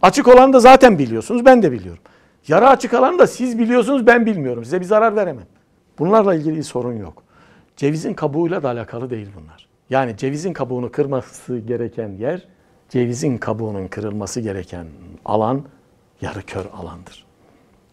Açık 0.02 0.28
olanı 0.28 0.52
da 0.52 0.60
zaten 0.60 0.98
biliyorsunuz. 0.98 1.44
Ben 1.44 1.62
de 1.62 1.72
biliyorum. 1.72 2.02
Yarı 2.48 2.68
açık 2.68 2.94
alanı 2.94 3.18
da 3.18 3.26
siz 3.26 3.58
biliyorsunuz 3.58 4.06
ben 4.06 4.26
bilmiyorum. 4.26 4.64
Size 4.64 4.80
bir 4.80 4.84
zarar 4.84 5.16
veremem. 5.16 5.46
Bunlarla 5.98 6.34
ilgili 6.34 6.56
bir 6.56 6.62
sorun 6.62 6.96
yok. 6.96 7.22
Cevizin 7.76 8.14
kabuğuyla 8.14 8.62
da 8.62 8.68
alakalı 8.68 9.10
değil 9.10 9.28
bunlar. 9.40 9.68
Yani 9.90 10.16
cevizin 10.16 10.52
kabuğunu 10.52 10.92
kırması 10.92 11.58
gereken 11.58 12.08
yer, 12.08 12.48
cevizin 12.88 13.38
kabuğunun 13.38 13.88
kırılması 13.88 14.40
gereken 14.40 14.86
alan 15.24 15.64
yarı 16.20 16.42
kör 16.42 16.64
alandır. 16.64 17.26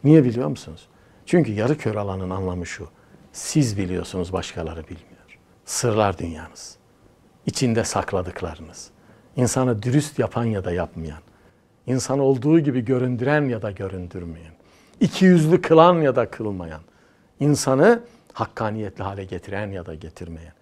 Niye 0.03 0.23
biliyor 0.23 0.47
musunuz? 0.47 0.87
Çünkü 1.25 1.51
yarı 1.51 1.77
kör 1.77 1.95
alanın 1.95 2.29
anlamı 2.29 2.65
şu. 2.65 2.87
Siz 3.33 3.77
biliyorsunuz 3.77 4.33
başkaları 4.33 4.83
bilmiyor. 4.83 5.39
Sırlar 5.65 6.17
dünyanız. 6.17 6.77
İçinde 7.45 7.83
sakladıklarınız. 7.83 8.89
İnsanı 9.35 9.83
dürüst 9.83 10.19
yapan 10.19 10.45
ya 10.45 10.65
da 10.65 10.71
yapmayan. 10.71 11.19
İnsan 11.87 12.19
olduğu 12.19 12.59
gibi 12.59 12.85
göründüren 12.85 13.49
ya 13.49 13.61
da 13.61 13.71
göründürmeyen. 13.71 14.53
İki 14.99 15.25
yüzlü 15.25 15.61
kılan 15.61 15.95
ya 15.95 16.15
da 16.15 16.29
kılmayan. 16.29 16.81
İnsanı 17.39 18.01
hakkaniyetli 18.33 19.03
hale 19.03 19.23
getiren 19.25 19.71
ya 19.71 19.85
da 19.85 19.95
getirmeyen. 19.95 20.53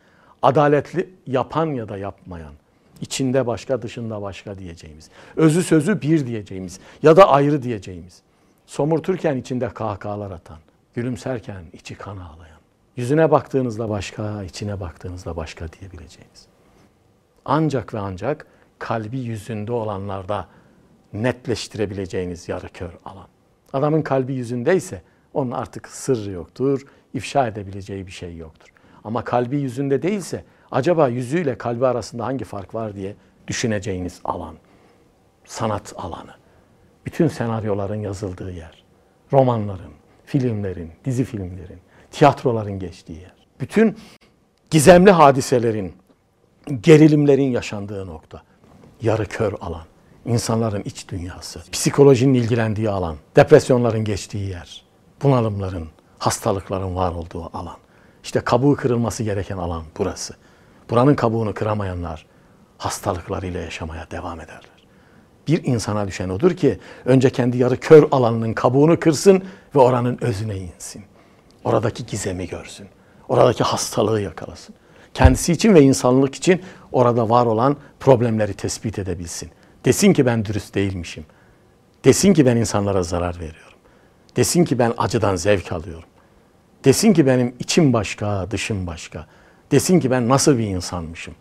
Adaletli 0.41 1.09
yapan 1.27 1.67
ya 1.67 1.89
da 1.89 1.97
yapmayan. 1.97 2.53
İçinde 3.03 3.47
başka 3.47 3.81
dışında 3.81 4.21
başka 4.21 4.57
diyeceğimiz. 4.57 5.09
Özü 5.35 5.63
sözü 5.63 6.01
bir 6.01 6.27
diyeceğimiz 6.27 6.79
ya 7.03 7.17
da 7.17 7.29
ayrı 7.29 7.63
diyeceğimiz. 7.63 8.21
Somurturken 8.65 9.37
içinde 9.37 9.69
kahkahalar 9.69 10.31
atan. 10.31 10.57
Gülümserken 10.93 11.63
içi 11.73 11.95
kan 11.95 12.17
ağlayan. 12.17 12.59
Yüzüne 12.97 13.31
baktığınızda 13.31 13.89
başka, 13.89 14.43
içine 14.43 14.79
baktığınızda 14.79 15.35
başka 15.35 15.73
diyebileceğiniz. 15.73 16.45
Ancak 17.45 17.93
ve 17.93 17.99
ancak 17.99 18.47
kalbi 18.79 19.19
yüzünde 19.19 19.71
olanlarda 19.71 20.47
netleştirebileceğiniz 21.13 22.49
yarı 22.49 22.69
kör 22.69 22.91
alan. 23.05 23.27
Adamın 23.73 24.01
kalbi 24.01 24.33
yüzündeyse 24.33 25.01
onun 25.33 25.51
artık 25.51 25.87
sırrı 25.87 26.31
yoktur, 26.31 26.85
ifşa 27.13 27.47
edebileceği 27.47 28.07
bir 28.07 28.11
şey 28.11 28.37
yoktur. 28.37 28.69
Ama 29.03 29.23
kalbi 29.23 29.57
yüzünde 29.57 30.01
değilse 30.01 30.43
acaba 30.73 31.07
yüzüyle 31.07 31.57
kalbi 31.57 31.87
arasında 31.87 32.25
hangi 32.25 32.45
fark 32.45 32.75
var 32.75 32.95
diye 32.95 33.15
düşüneceğiniz 33.47 34.19
alan. 34.23 34.55
Sanat 35.45 35.93
alanı. 35.97 36.31
Bütün 37.05 37.27
senaryoların 37.27 38.01
yazıldığı 38.01 38.51
yer. 38.51 38.83
Romanların, 39.33 39.91
filmlerin, 40.25 40.91
dizi 41.05 41.23
filmlerin, 41.23 41.79
tiyatroların 42.11 42.79
geçtiği 42.79 43.19
yer. 43.21 43.33
Bütün 43.59 43.97
gizemli 44.69 45.11
hadiselerin, 45.11 45.93
gerilimlerin 46.81 47.51
yaşandığı 47.51 48.07
nokta. 48.07 48.41
Yarı 49.01 49.25
kör 49.25 49.53
alan. 49.61 49.83
İnsanların 50.25 50.81
iç 50.85 51.09
dünyası, 51.09 51.61
psikolojinin 51.71 52.33
ilgilendiği 52.33 52.89
alan, 52.89 53.15
depresyonların 53.35 54.03
geçtiği 54.03 54.49
yer, 54.49 54.83
bunalımların, 55.23 55.87
hastalıkların 56.19 56.95
var 56.95 57.11
olduğu 57.11 57.57
alan. 57.57 57.77
İşte 58.23 58.39
kabuğu 58.39 58.75
kırılması 58.75 59.23
gereken 59.23 59.57
alan 59.57 59.83
burası. 59.97 60.35
Buranın 60.93 61.15
kabuğunu 61.15 61.53
kıramayanlar 61.53 62.25
hastalıklarıyla 62.77 63.61
yaşamaya 63.61 64.11
devam 64.11 64.41
ederler. 64.41 64.87
Bir 65.47 65.63
insana 65.63 66.07
düşen 66.07 66.29
odur 66.29 66.51
ki 66.51 66.79
önce 67.05 67.29
kendi 67.29 67.57
yarı 67.57 67.79
kör 67.79 68.07
alanının 68.11 68.53
kabuğunu 68.53 68.99
kırsın 68.99 69.43
ve 69.75 69.79
oranın 69.79 70.17
özüne 70.21 70.57
insin. 70.57 71.03
Oradaki 71.63 72.05
gizemi 72.05 72.47
görsün. 72.47 72.87
Oradaki 73.29 73.63
hastalığı 73.63 74.21
yakalasın. 74.21 74.75
Kendisi 75.13 75.53
için 75.53 75.75
ve 75.75 75.81
insanlık 75.81 76.35
için 76.35 76.61
orada 76.91 77.29
var 77.29 77.45
olan 77.45 77.77
problemleri 77.99 78.53
tespit 78.53 78.99
edebilsin. 78.99 79.51
Desin 79.85 80.13
ki 80.13 80.25
ben 80.25 80.45
dürüst 80.45 80.75
değilmişim. 80.75 81.25
Desin 82.05 82.33
ki 82.33 82.45
ben 82.45 82.57
insanlara 82.57 83.03
zarar 83.03 83.35
veriyorum. 83.35 83.79
Desin 84.35 84.65
ki 84.65 84.79
ben 84.79 84.93
acıdan 84.97 85.35
zevk 85.35 85.71
alıyorum. 85.71 86.09
Desin 86.85 87.13
ki 87.13 87.27
benim 87.27 87.55
içim 87.59 87.93
başka, 87.93 88.51
dışım 88.51 88.87
başka. 88.87 89.27
Desin 89.73 89.99
ki 89.99 90.11
ben 90.11 90.29
nasıl 90.29 90.57
bir 90.57 90.67
insanmışım. 90.67 91.33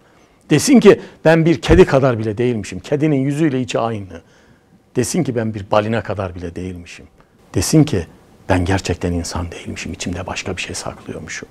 Desin 0.50 0.80
ki 0.80 1.00
ben 1.24 1.46
bir 1.46 1.60
kedi 1.60 1.84
kadar 1.84 2.18
bile 2.18 2.38
değilmişim. 2.38 2.80
Kedinin 2.80 3.16
yüzüyle 3.16 3.60
içi 3.60 3.78
aynı. 3.78 4.22
Desin 4.96 5.24
ki 5.24 5.36
ben 5.36 5.54
bir 5.54 5.70
balina 5.70 6.02
kadar 6.02 6.34
bile 6.34 6.56
değilmişim. 6.56 7.06
Desin 7.54 7.84
ki 7.84 8.06
ben 8.48 8.64
gerçekten 8.64 9.12
insan 9.12 9.52
değilmişim. 9.52 9.92
İçimde 9.92 10.26
başka 10.26 10.56
bir 10.56 10.62
şey 10.62 10.74
saklıyormuşum. 10.74 11.48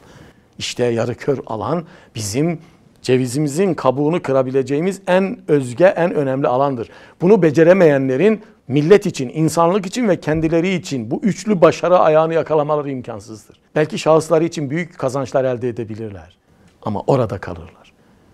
İşte 0.57 0.85
yarı 0.85 1.15
kör 1.15 1.37
alan 1.47 1.85
bizim 2.15 2.59
cevizimizin 3.01 3.73
kabuğunu 3.73 4.21
kırabileceğimiz 4.21 5.01
en 5.07 5.39
özge, 5.47 5.85
en 5.85 6.13
önemli 6.13 6.47
alandır. 6.47 6.89
Bunu 7.21 7.41
beceremeyenlerin 7.41 8.41
millet 8.67 9.05
için, 9.05 9.29
insanlık 9.29 9.85
için 9.85 10.09
ve 10.09 10.19
kendileri 10.19 10.73
için 10.73 11.11
bu 11.11 11.19
üçlü 11.23 11.61
başarı 11.61 11.99
ayağını 11.99 12.33
yakalamaları 12.33 12.89
imkansızdır. 12.89 13.59
Belki 13.75 13.99
şahısları 13.99 14.43
için 14.43 14.69
büyük 14.69 14.97
kazançlar 14.97 15.45
elde 15.45 15.69
edebilirler 15.69 16.40
ama 16.81 17.01
orada 17.07 17.37
kalırlar. 17.37 17.93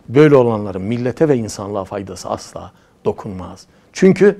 Böyle 0.09 0.35
olanların 0.35 0.81
millete 0.81 1.29
ve 1.29 1.37
insanlığa 1.37 1.83
faydası 1.83 2.29
asla 2.29 2.71
dokunmaz. 3.05 3.67
Çünkü 3.93 4.39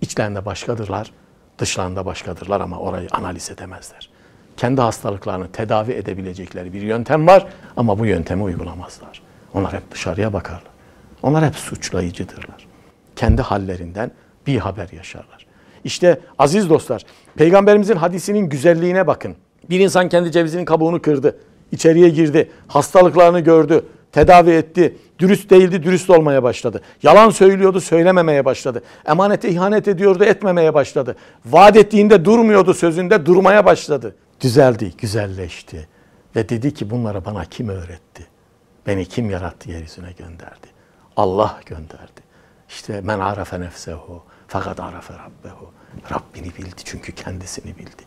içlerinde 0.00 0.44
başkadırlar, 0.44 1.12
dışlarında 1.58 2.06
başkadırlar 2.06 2.60
ama 2.60 2.78
orayı 2.78 3.08
analiz 3.12 3.50
edemezler. 3.50 4.10
Kendi 4.56 4.80
hastalıklarını 4.80 5.52
tedavi 5.52 5.92
edebilecekleri 5.92 6.72
bir 6.72 6.82
yöntem 6.82 7.26
var 7.26 7.46
ama 7.76 7.98
bu 7.98 8.06
yöntemi 8.06 8.42
uygulamazlar. 8.42 9.22
Onlar 9.54 9.72
hep 9.72 9.90
dışarıya 9.90 10.32
bakarlar. 10.32 10.74
Onlar 11.22 11.44
hep 11.44 11.56
suçlayıcıdırlar. 11.56 12.66
Kendi 13.16 13.42
hallerinden 13.42 14.10
bir 14.46 14.58
haber 14.58 14.88
yaşarlar. 14.88 15.46
İşte 15.84 16.20
aziz 16.38 16.70
dostlar, 16.70 17.04
peygamberimizin 17.36 17.96
hadisinin 17.96 18.48
güzelliğine 18.48 19.06
bakın. 19.06 19.36
Bir 19.70 19.80
insan 19.80 20.08
kendi 20.08 20.32
cevizinin 20.32 20.64
kabuğunu 20.64 21.02
kırdı, 21.02 21.36
içeriye 21.74 22.08
girdi, 22.08 22.50
hastalıklarını 22.68 23.40
gördü, 23.40 23.84
tedavi 24.12 24.50
etti, 24.50 24.96
dürüst 25.18 25.50
değildi, 25.50 25.82
dürüst 25.82 26.10
olmaya 26.10 26.42
başladı. 26.42 26.80
Yalan 27.02 27.30
söylüyordu, 27.30 27.80
söylememeye 27.80 28.44
başladı. 28.44 28.82
Emanete 29.06 29.48
ihanet 29.48 29.88
ediyordu, 29.88 30.24
etmemeye 30.24 30.74
başladı. 30.74 31.16
Vaat 31.46 31.76
ettiğinde 31.76 32.24
durmuyordu, 32.24 32.74
sözünde 32.74 33.26
durmaya 33.26 33.66
başladı. 33.66 34.16
Düzeldi, 34.40 34.92
güzelleşti. 34.98 35.88
Ve 36.36 36.48
dedi 36.48 36.74
ki 36.74 36.90
bunları 36.90 37.24
bana 37.24 37.44
kim 37.44 37.68
öğretti? 37.68 38.26
Beni 38.86 39.06
kim 39.06 39.30
yarattı 39.30 39.70
yeryüzüne 39.70 40.12
gönderdi? 40.18 40.66
Allah 41.16 41.60
gönderdi. 41.66 42.20
İşte 42.68 43.00
men 43.00 43.18
arafe 43.18 43.60
nefsehu 43.60 44.22
fakat 44.48 44.80
arafe 44.80 45.14
rabbehu. 45.14 45.70
Rabbini 46.12 46.56
bildi 46.58 46.80
çünkü 46.84 47.12
kendisini 47.12 47.78
bildi. 47.78 48.02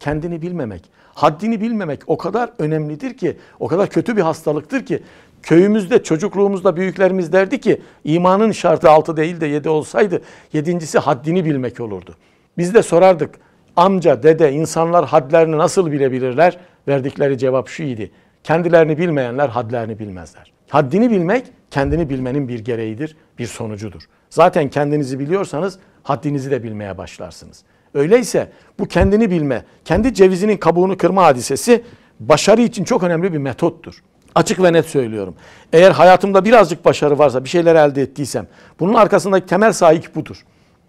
Kendini 0.00 0.42
bilmemek, 0.42 0.90
haddini 1.14 1.60
bilmemek 1.60 2.00
o 2.06 2.16
kadar 2.16 2.50
önemlidir 2.58 3.16
ki, 3.16 3.36
o 3.60 3.68
kadar 3.68 3.88
kötü 3.88 4.16
bir 4.16 4.22
hastalıktır 4.22 4.86
ki 4.86 5.02
köyümüzde 5.42 6.02
çocukluğumuzda 6.02 6.76
büyüklerimiz 6.76 7.32
derdi 7.32 7.60
ki 7.60 7.80
imanın 8.04 8.52
şartı 8.52 8.90
altı 8.90 9.16
değil 9.16 9.40
de 9.40 9.46
yedi 9.46 9.68
olsaydı 9.68 10.22
yedincisi 10.52 10.98
haddini 10.98 11.44
bilmek 11.44 11.80
olurdu. 11.80 12.14
Biz 12.58 12.74
de 12.74 12.82
sorardık 12.82 13.34
amca, 13.76 14.22
dede 14.22 14.52
insanlar 14.52 15.04
hadlerini 15.04 15.58
nasıl 15.58 15.92
bilebilirler? 15.92 16.58
Verdikleri 16.88 17.38
cevap 17.38 17.68
şu 17.68 17.82
idi. 17.82 18.10
Kendilerini 18.44 18.98
bilmeyenler 18.98 19.48
hadlerini 19.48 19.98
bilmezler. 19.98 20.52
Haddini 20.68 21.10
bilmek 21.10 21.44
kendini 21.70 22.10
bilmenin 22.10 22.48
bir 22.48 22.58
gereğidir, 22.58 23.16
bir 23.38 23.46
sonucudur. 23.46 24.02
Zaten 24.30 24.68
kendinizi 24.68 25.18
biliyorsanız 25.18 25.78
haddinizi 26.02 26.50
de 26.50 26.62
bilmeye 26.62 26.98
başlarsınız. 26.98 27.64
Öyleyse 27.94 28.52
bu 28.78 28.86
kendini 28.86 29.30
bilme, 29.30 29.64
kendi 29.84 30.14
cevizinin 30.14 30.56
kabuğunu 30.56 30.96
kırma 30.96 31.24
hadisesi 31.24 31.84
başarı 32.20 32.62
için 32.62 32.84
çok 32.84 33.02
önemli 33.02 33.32
bir 33.32 33.38
metottur. 33.38 34.02
Açık 34.34 34.62
ve 34.62 34.72
net 34.72 34.86
söylüyorum. 34.86 35.34
Eğer 35.72 35.90
hayatımda 35.90 36.44
birazcık 36.44 36.84
başarı 36.84 37.18
varsa, 37.18 37.44
bir 37.44 37.48
şeyler 37.48 37.74
elde 37.74 38.02
ettiysem, 38.02 38.46
bunun 38.80 38.94
arkasındaki 38.94 39.46
temel 39.46 39.72
sahip 39.72 40.14
budur. 40.14 40.44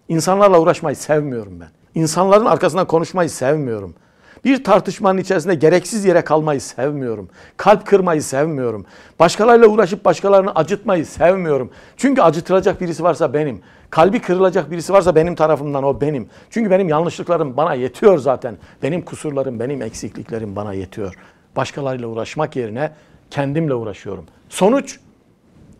İnsanlarla 0.08 0.60
uğraşmayı 0.60 0.96
sevmiyorum 0.96 1.60
ben. 1.60 1.68
İnsanların 1.94 2.44
arkasından 2.44 2.86
konuşmayı 2.86 3.30
sevmiyorum. 3.30 3.94
Bir 4.44 4.64
tartışmanın 4.64 5.18
içerisinde 5.18 5.54
gereksiz 5.54 6.04
yere 6.04 6.24
kalmayı 6.24 6.60
sevmiyorum. 6.60 7.28
Kalp 7.56 7.86
kırmayı 7.86 8.22
sevmiyorum. 8.22 8.86
Başkalarıyla 9.18 9.68
uğraşıp 9.68 10.04
başkalarını 10.04 10.52
acıtmayı 10.54 11.06
sevmiyorum. 11.06 11.70
Çünkü 11.96 12.22
acıtılacak 12.22 12.80
birisi 12.80 13.02
varsa 13.02 13.34
benim. 13.34 13.60
Kalbi 13.90 14.20
kırılacak 14.20 14.70
birisi 14.70 14.92
varsa 14.92 15.14
benim 15.14 15.34
tarafımdan 15.34 15.84
o 15.84 16.00
benim. 16.00 16.28
Çünkü 16.50 16.70
benim 16.70 16.88
yanlışlıklarım 16.88 17.56
bana 17.56 17.74
yetiyor 17.74 18.18
zaten. 18.18 18.56
Benim 18.82 19.02
kusurlarım, 19.02 19.60
benim 19.60 19.82
eksikliklerim 19.82 20.56
bana 20.56 20.72
yetiyor. 20.72 21.14
Başkalarıyla 21.56 22.08
uğraşmak 22.08 22.56
yerine 22.56 22.92
kendimle 23.30 23.74
uğraşıyorum. 23.74 24.24
Sonuç 24.48 25.00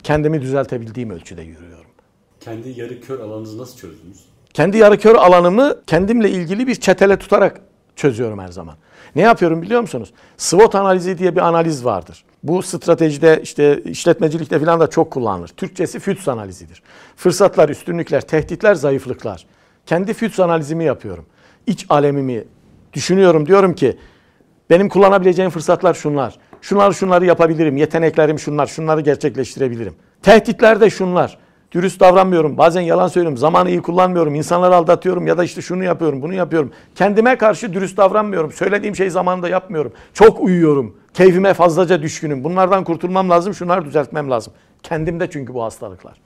kendimi 0.03 0.43
düzeltebildiğim 0.43 1.11
ölçüde 1.11 1.43
yürüyorum. 1.43 1.91
Kendi 2.41 2.81
yarı 2.81 3.01
kör 3.01 3.21
alanınızı 3.21 3.59
nasıl 3.59 3.77
çözdünüz? 3.79 4.25
Kendi 4.55 4.79
yarı 4.79 4.99
kör 4.99 5.15
alanımı 5.15 5.77
kendimle 5.87 6.31
ilgili 6.31 6.67
bir 6.67 6.75
çetele 6.75 7.19
tutarak 7.19 7.61
çözüyorum 7.97 8.39
her 8.39 8.49
zaman. 8.49 8.75
Ne 9.17 9.23
yapıyorum 9.23 9.63
biliyor 9.63 9.81
musunuz? 9.81 10.13
SWOT 10.37 10.75
analizi 10.75 11.19
diye 11.19 11.37
bir 11.37 11.41
analiz 11.41 11.85
vardır. 11.85 12.25
Bu 12.43 12.63
stratejide 12.63 13.41
işte 13.43 13.83
işletmecilikte 13.83 14.59
falan 14.59 14.81
da 14.81 14.91
çok 14.91 15.11
kullanılır. 15.11 15.49
Türkçesi 15.49 15.99
FÜTS 15.99 16.29
analizidir. 16.29 16.83
Fırsatlar, 17.17 17.69
üstünlükler, 17.69 18.21
tehditler, 18.21 18.75
zayıflıklar. 18.75 19.47
Kendi 19.87 20.15
FÜTS 20.15 20.41
analizimi 20.41 20.85
yapıyorum. 20.85 21.27
İç 21.67 21.87
alemimi 21.89 22.45
düşünüyorum. 22.93 23.47
Diyorum 23.47 23.75
ki 23.75 23.97
benim 24.71 24.89
kullanabileceğim 24.89 25.51
fırsatlar 25.51 25.95
şunlar. 25.95 26.39
Şunları 26.61 26.95
şunları 26.95 27.27
yapabilirim. 27.27 27.77
Yeteneklerim 27.77 28.39
şunlar. 28.39 28.67
Şunları 28.67 29.01
gerçekleştirebilirim. 29.01 29.95
Tehditler 30.23 30.81
de 30.81 30.91
şunlar. 30.91 31.39
Dürüst 31.73 32.01
davranmıyorum. 32.01 32.59
Bazen 32.59 32.81
yalan 32.81 33.09
söylüyorum. 33.09 33.37
Zamanı 33.37 33.71
iyi 33.71 33.83
kullanmıyorum. 33.83 34.35
İnsanları 34.35 34.75
aldatıyorum 34.77 35.27
ya 35.27 35.39
da 35.39 35.45
işte 35.45 35.63
şunu 35.63 35.85
yapıyorum, 35.85 36.23
bunu 36.23 36.35
yapıyorum. 36.35 36.73
Kendime 36.95 37.39
karşı 37.39 37.73
dürüst 37.73 37.97
davranmıyorum. 37.97 38.53
Söylediğim 38.53 38.97
şeyi 38.97 39.11
zamanında 39.11 39.49
yapmıyorum. 39.49 39.93
Çok 40.15 40.41
uyuyorum. 40.41 40.97
Keyfime 41.15 41.55
fazlaca 41.55 42.03
düşkünüm. 42.03 42.45
Bunlardan 42.45 42.85
kurtulmam 42.85 43.31
lazım. 43.31 43.55
Şunları 43.55 43.85
düzeltmem 43.85 44.31
lazım. 44.31 44.53
Kendimde 44.83 45.31
çünkü 45.31 45.55
bu 45.55 45.63
hastalıklar. 45.63 46.21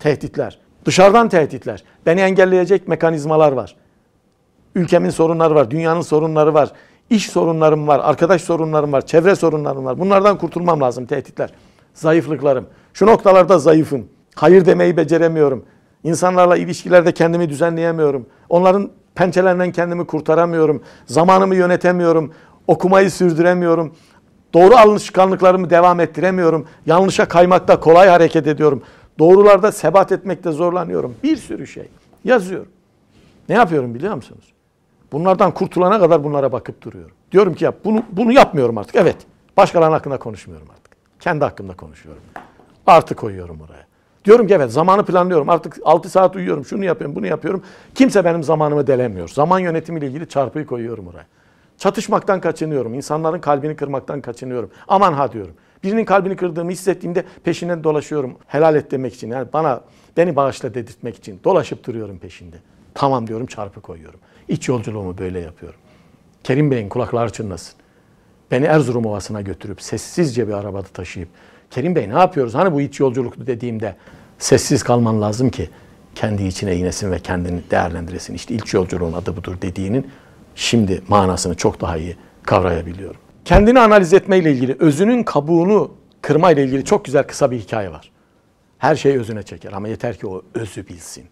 Tehditler. 0.00 0.58
Dışarıdan 0.84 1.28
tehditler. 1.28 1.84
Beni 2.06 2.20
engelleyecek 2.20 2.88
mekanizmalar 2.88 3.52
var. 3.52 3.76
Ülkemin 4.74 5.10
sorunları 5.10 5.54
var. 5.54 5.70
Dünyanın 5.70 6.00
sorunları 6.00 6.54
var. 6.54 6.72
İş 7.10 7.30
sorunlarım 7.30 7.88
var. 7.88 8.00
Arkadaş 8.02 8.42
sorunlarım 8.42 8.92
var. 8.92 9.06
Çevre 9.06 9.36
sorunlarım 9.36 9.84
var. 9.84 9.98
Bunlardan 9.98 10.38
kurtulmam 10.38 10.80
lazım 10.80 11.06
tehditler. 11.06 11.50
Zayıflıklarım. 11.94 12.66
Şu 12.94 13.06
noktalarda 13.06 13.58
zayıfım. 13.58 14.08
Hayır 14.34 14.64
demeyi 14.66 14.96
beceremiyorum. 14.96 15.64
İnsanlarla 16.04 16.56
ilişkilerde 16.56 17.12
kendimi 17.12 17.48
düzenleyemiyorum. 17.48 18.26
Onların 18.48 18.90
pençelerinden 19.14 19.72
kendimi 19.72 20.06
kurtaramıyorum. 20.06 20.82
Zamanımı 21.06 21.54
yönetemiyorum. 21.54 22.32
Okumayı 22.66 23.10
sürdüremiyorum. 23.10 23.94
Doğru 24.54 24.76
alışkanlıklarımı 24.76 25.70
devam 25.70 26.00
ettiremiyorum. 26.00 26.66
Yanlışa 26.86 27.28
kaymakta 27.28 27.80
kolay 27.80 28.08
hareket 28.08 28.46
ediyorum. 28.46 28.82
Doğrularda 29.18 29.72
sebat 29.72 30.12
etmekte 30.12 30.52
zorlanıyorum. 30.52 31.14
Bir 31.22 31.36
sürü 31.36 31.66
şey 31.66 31.88
yazıyorum. 32.24 32.72
Ne 33.48 33.54
yapıyorum 33.54 33.94
biliyor 33.94 34.14
musunuz? 34.14 34.44
Bunlardan 35.12 35.54
kurtulana 35.54 36.00
kadar 36.00 36.24
bunlara 36.24 36.52
bakıp 36.52 36.82
duruyorum. 36.82 37.16
Diyorum 37.32 37.54
ki 37.54 37.64
ya 37.64 37.72
bunu 37.84 38.02
bunu 38.12 38.32
yapmıyorum 38.32 38.78
artık. 38.78 38.96
Evet. 38.96 39.16
Başkalarının 39.56 39.92
hakkında 39.94 40.18
konuşmuyorum 40.18 40.68
artık. 40.70 40.96
Kendi 41.20 41.44
hakkında 41.44 41.76
konuşuyorum. 41.76 42.22
Artı 42.86 43.14
koyuyorum 43.14 43.60
oraya. 43.60 43.89
Diyorum 44.24 44.46
ki 44.46 44.54
evet 44.54 44.72
zamanı 44.72 45.04
planlıyorum. 45.04 45.48
Artık 45.48 45.78
6 45.84 46.10
saat 46.10 46.36
uyuyorum. 46.36 46.64
Şunu 46.64 46.84
yapıyorum, 46.84 47.16
bunu 47.16 47.26
yapıyorum. 47.26 47.62
Kimse 47.94 48.24
benim 48.24 48.42
zamanımı 48.42 48.86
delemiyor. 48.86 49.28
Zaman 49.28 49.58
yönetimiyle 49.58 50.06
ilgili 50.06 50.28
çarpıyı 50.28 50.66
koyuyorum 50.66 51.06
oraya. 51.06 51.26
Çatışmaktan 51.78 52.40
kaçınıyorum. 52.40 52.94
İnsanların 52.94 53.40
kalbini 53.40 53.76
kırmaktan 53.76 54.20
kaçınıyorum. 54.20 54.70
Aman 54.88 55.12
ha 55.12 55.32
diyorum. 55.32 55.54
Birinin 55.84 56.04
kalbini 56.04 56.36
kırdığımı 56.36 56.70
hissettiğimde 56.70 57.24
peşinden 57.44 57.84
dolaşıyorum. 57.84 58.36
Helal 58.46 58.76
et 58.76 58.90
demek 58.90 59.14
için. 59.14 59.30
Yani 59.30 59.48
bana 59.52 59.80
beni 60.16 60.36
bağışla 60.36 60.74
dedirtmek 60.74 61.16
için. 61.16 61.40
Dolaşıp 61.44 61.86
duruyorum 61.86 62.18
peşinde. 62.18 62.56
Tamam 62.94 63.26
diyorum 63.26 63.46
çarpı 63.46 63.80
koyuyorum. 63.80 64.20
İç 64.48 64.68
yolculuğumu 64.68 65.18
böyle 65.18 65.40
yapıyorum. 65.40 65.80
Kerim 66.44 66.70
Bey'in 66.70 66.88
kulakları 66.88 67.32
çınlasın. 67.32 67.74
Beni 68.50 68.64
Erzurum 68.64 69.06
Ovası'na 69.06 69.40
götürüp 69.40 69.82
sessizce 69.82 70.48
bir 70.48 70.52
arabada 70.52 70.86
taşıyıp 70.88 71.28
Kerim 71.70 71.94
Bey 71.94 72.08
ne 72.08 72.18
yapıyoruz? 72.18 72.54
Hani 72.54 72.72
bu 72.72 72.80
iç 72.80 73.00
yolculuktu 73.00 73.46
dediğimde 73.46 73.96
sessiz 74.38 74.82
kalman 74.82 75.22
lazım 75.22 75.50
ki 75.50 75.70
kendi 76.14 76.44
içine 76.44 76.76
inesin 76.76 77.10
ve 77.10 77.18
kendini 77.18 77.60
değerlendiresin. 77.70 78.34
İşte 78.34 78.54
ilk 78.54 78.74
yolculuğun 78.74 79.12
adı 79.12 79.36
budur 79.36 79.56
dediğinin 79.62 80.10
şimdi 80.54 81.02
manasını 81.08 81.54
çok 81.54 81.80
daha 81.80 81.96
iyi 81.96 82.16
kavrayabiliyorum. 82.42 83.20
Kendini 83.44 83.80
analiz 83.80 84.12
etmeyle 84.12 84.52
ilgili, 84.52 84.76
özünün 84.78 85.22
kabuğunu 85.22 85.90
kırma 86.22 86.52
ile 86.52 86.64
ilgili 86.64 86.84
çok 86.84 87.04
güzel 87.04 87.22
kısa 87.22 87.50
bir 87.50 87.58
hikaye 87.58 87.92
var. 87.92 88.10
Her 88.78 88.96
şey 88.96 89.16
özüne 89.16 89.42
çeker 89.42 89.72
ama 89.72 89.88
yeter 89.88 90.16
ki 90.16 90.26
o 90.26 90.42
özü 90.54 90.88
bilsin. 90.88 91.24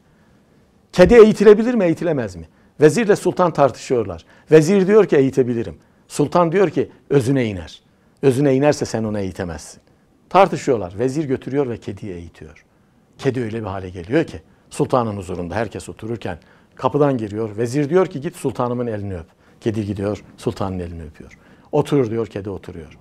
Kedi 0.93 1.15
eğitilebilir 1.15 1.75
mi, 1.75 1.85
eğitilemez 1.85 2.37
mi? 2.37 2.49
Vezirle 2.81 3.17
sultan 3.17 3.53
tartışıyorlar. 3.53 4.25
Vezir 4.51 4.87
diyor 4.87 5.07
ki 5.07 5.17
eğitebilirim. 5.17 5.77
Sultan 6.09 6.53
diyor 6.53 6.71
ki 6.71 6.91
özüne 7.11 7.45
iner. 7.45 7.83
Özüne 8.23 8.55
inerse 8.55 8.85
sen 8.85 9.05
onu 9.05 9.19
eğitemezsin. 9.19 9.81
Tartışıyorlar. 10.29 10.99
Vezir 10.99 11.25
götürüyor 11.25 11.69
ve 11.69 11.77
kediyi 11.77 12.13
eğitiyor. 12.13 12.65
Kedi 13.19 13.43
öyle 13.43 13.61
bir 13.61 13.67
hale 13.67 13.91
geliyor 13.91 14.25
ki 14.25 14.43
sultanın 14.71 15.17
huzurunda 15.17 15.55
herkes 15.55 15.89
otururken 15.89 16.39
kapıdan 16.75 17.19
giriyor. 17.19 17.57
Vezir 17.57 17.91
diyor 17.91 18.07
ki 18.07 18.21
git 18.21 18.37
sultanımın 18.37 18.87
elini 18.87 19.17
öp. 19.17 19.27
Kedi 19.61 19.87
gidiyor 19.87 20.25
sultanın 20.37 20.79
elini 20.79 21.03
öpüyor. 21.03 21.39
Oturur 21.73 22.11
diyor 22.11 22.27
kedi 22.27 22.51
oturuyor. 22.51 22.99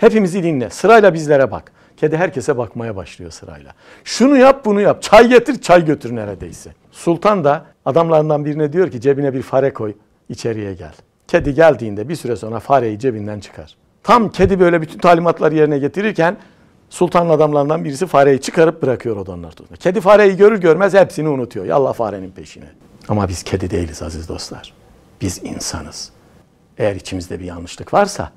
Hepimizi 0.00 0.42
dinle. 0.42 0.70
Sırayla 0.70 1.14
bizlere 1.14 1.50
bak. 1.50 1.72
Kedi 1.96 2.16
herkese 2.16 2.58
bakmaya 2.58 2.96
başlıyor 2.96 3.30
sırayla. 3.30 3.72
Şunu 4.04 4.36
yap 4.36 4.64
bunu 4.64 4.80
yap. 4.80 5.02
Çay 5.02 5.28
getir 5.28 5.60
çay 5.60 5.84
götür 5.84 6.16
neredeyse. 6.16 6.70
Sultan 6.90 7.44
da 7.44 7.66
adamlarından 7.84 8.44
birine 8.44 8.72
diyor 8.72 8.90
ki 8.90 9.00
cebine 9.00 9.34
bir 9.34 9.42
fare 9.42 9.72
koy 9.72 9.94
içeriye 10.28 10.74
gel. 10.74 10.94
Kedi 11.28 11.54
geldiğinde 11.54 12.08
bir 12.08 12.16
süre 12.16 12.36
sonra 12.36 12.60
fareyi 12.60 12.98
cebinden 12.98 13.40
çıkar. 13.40 13.76
Tam 14.08 14.30
kedi 14.30 14.60
böyle 14.60 14.82
bütün 14.82 14.98
talimatları 14.98 15.54
yerine 15.54 15.78
getirirken 15.78 16.36
sultanın 16.90 17.30
adamlarından 17.30 17.84
birisi 17.84 18.06
fareyi 18.06 18.40
çıkarıp 18.40 18.82
bırakıyor 18.82 19.16
odanın 19.16 19.42
ortasında. 19.42 19.76
Kedi 19.76 20.00
fareyi 20.00 20.36
görür 20.36 20.60
görmez 20.60 20.94
hepsini 20.94 21.28
unutuyor. 21.28 21.66
Yallah 21.66 21.94
farenin 21.94 22.30
peşine. 22.30 22.64
Ama 23.08 23.28
biz 23.28 23.42
kedi 23.42 23.70
değiliz 23.70 24.02
aziz 24.02 24.28
dostlar. 24.28 24.74
Biz 25.20 25.44
insanız. 25.44 26.12
Eğer 26.78 26.94
içimizde 26.94 27.40
bir 27.40 27.44
yanlışlık 27.44 27.94
varsa 27.94 28.32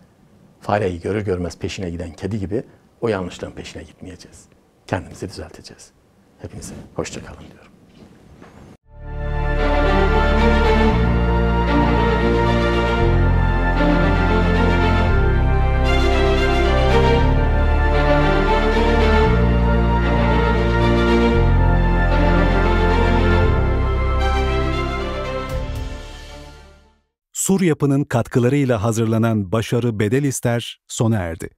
fareyi 0.61 1.01
görür 1.01 1.21
görmez 1.21 1.57
peşine 1.57 1.89
giden 1.89 2.11
kedi 2.11 2.39
gibi 2.39 2.63
o 3.01 3.07
yanlışlığın 3.07 3.51
peşine 3.51 3.83
gitmeyeceğiz. 3.83 4.45
Kendimizi 4.87 5.29
düzelteceğiz. 5.29 5.91
Hepinize 6.41 6.73
hoşçakalın 6.95 7.47
diyorum. 7.51 7.70
Sur 27.51 27.61
Yapı'nın 27.61 28.03
katkılarıyla 28.03 28.83
hazırlanan 28.83 29.51
Başarı 29.51 29.99
Bedel 29.99 30.23
İster 30.23 30.79
sona 30.87 31.17
erdi. 31.17 31.49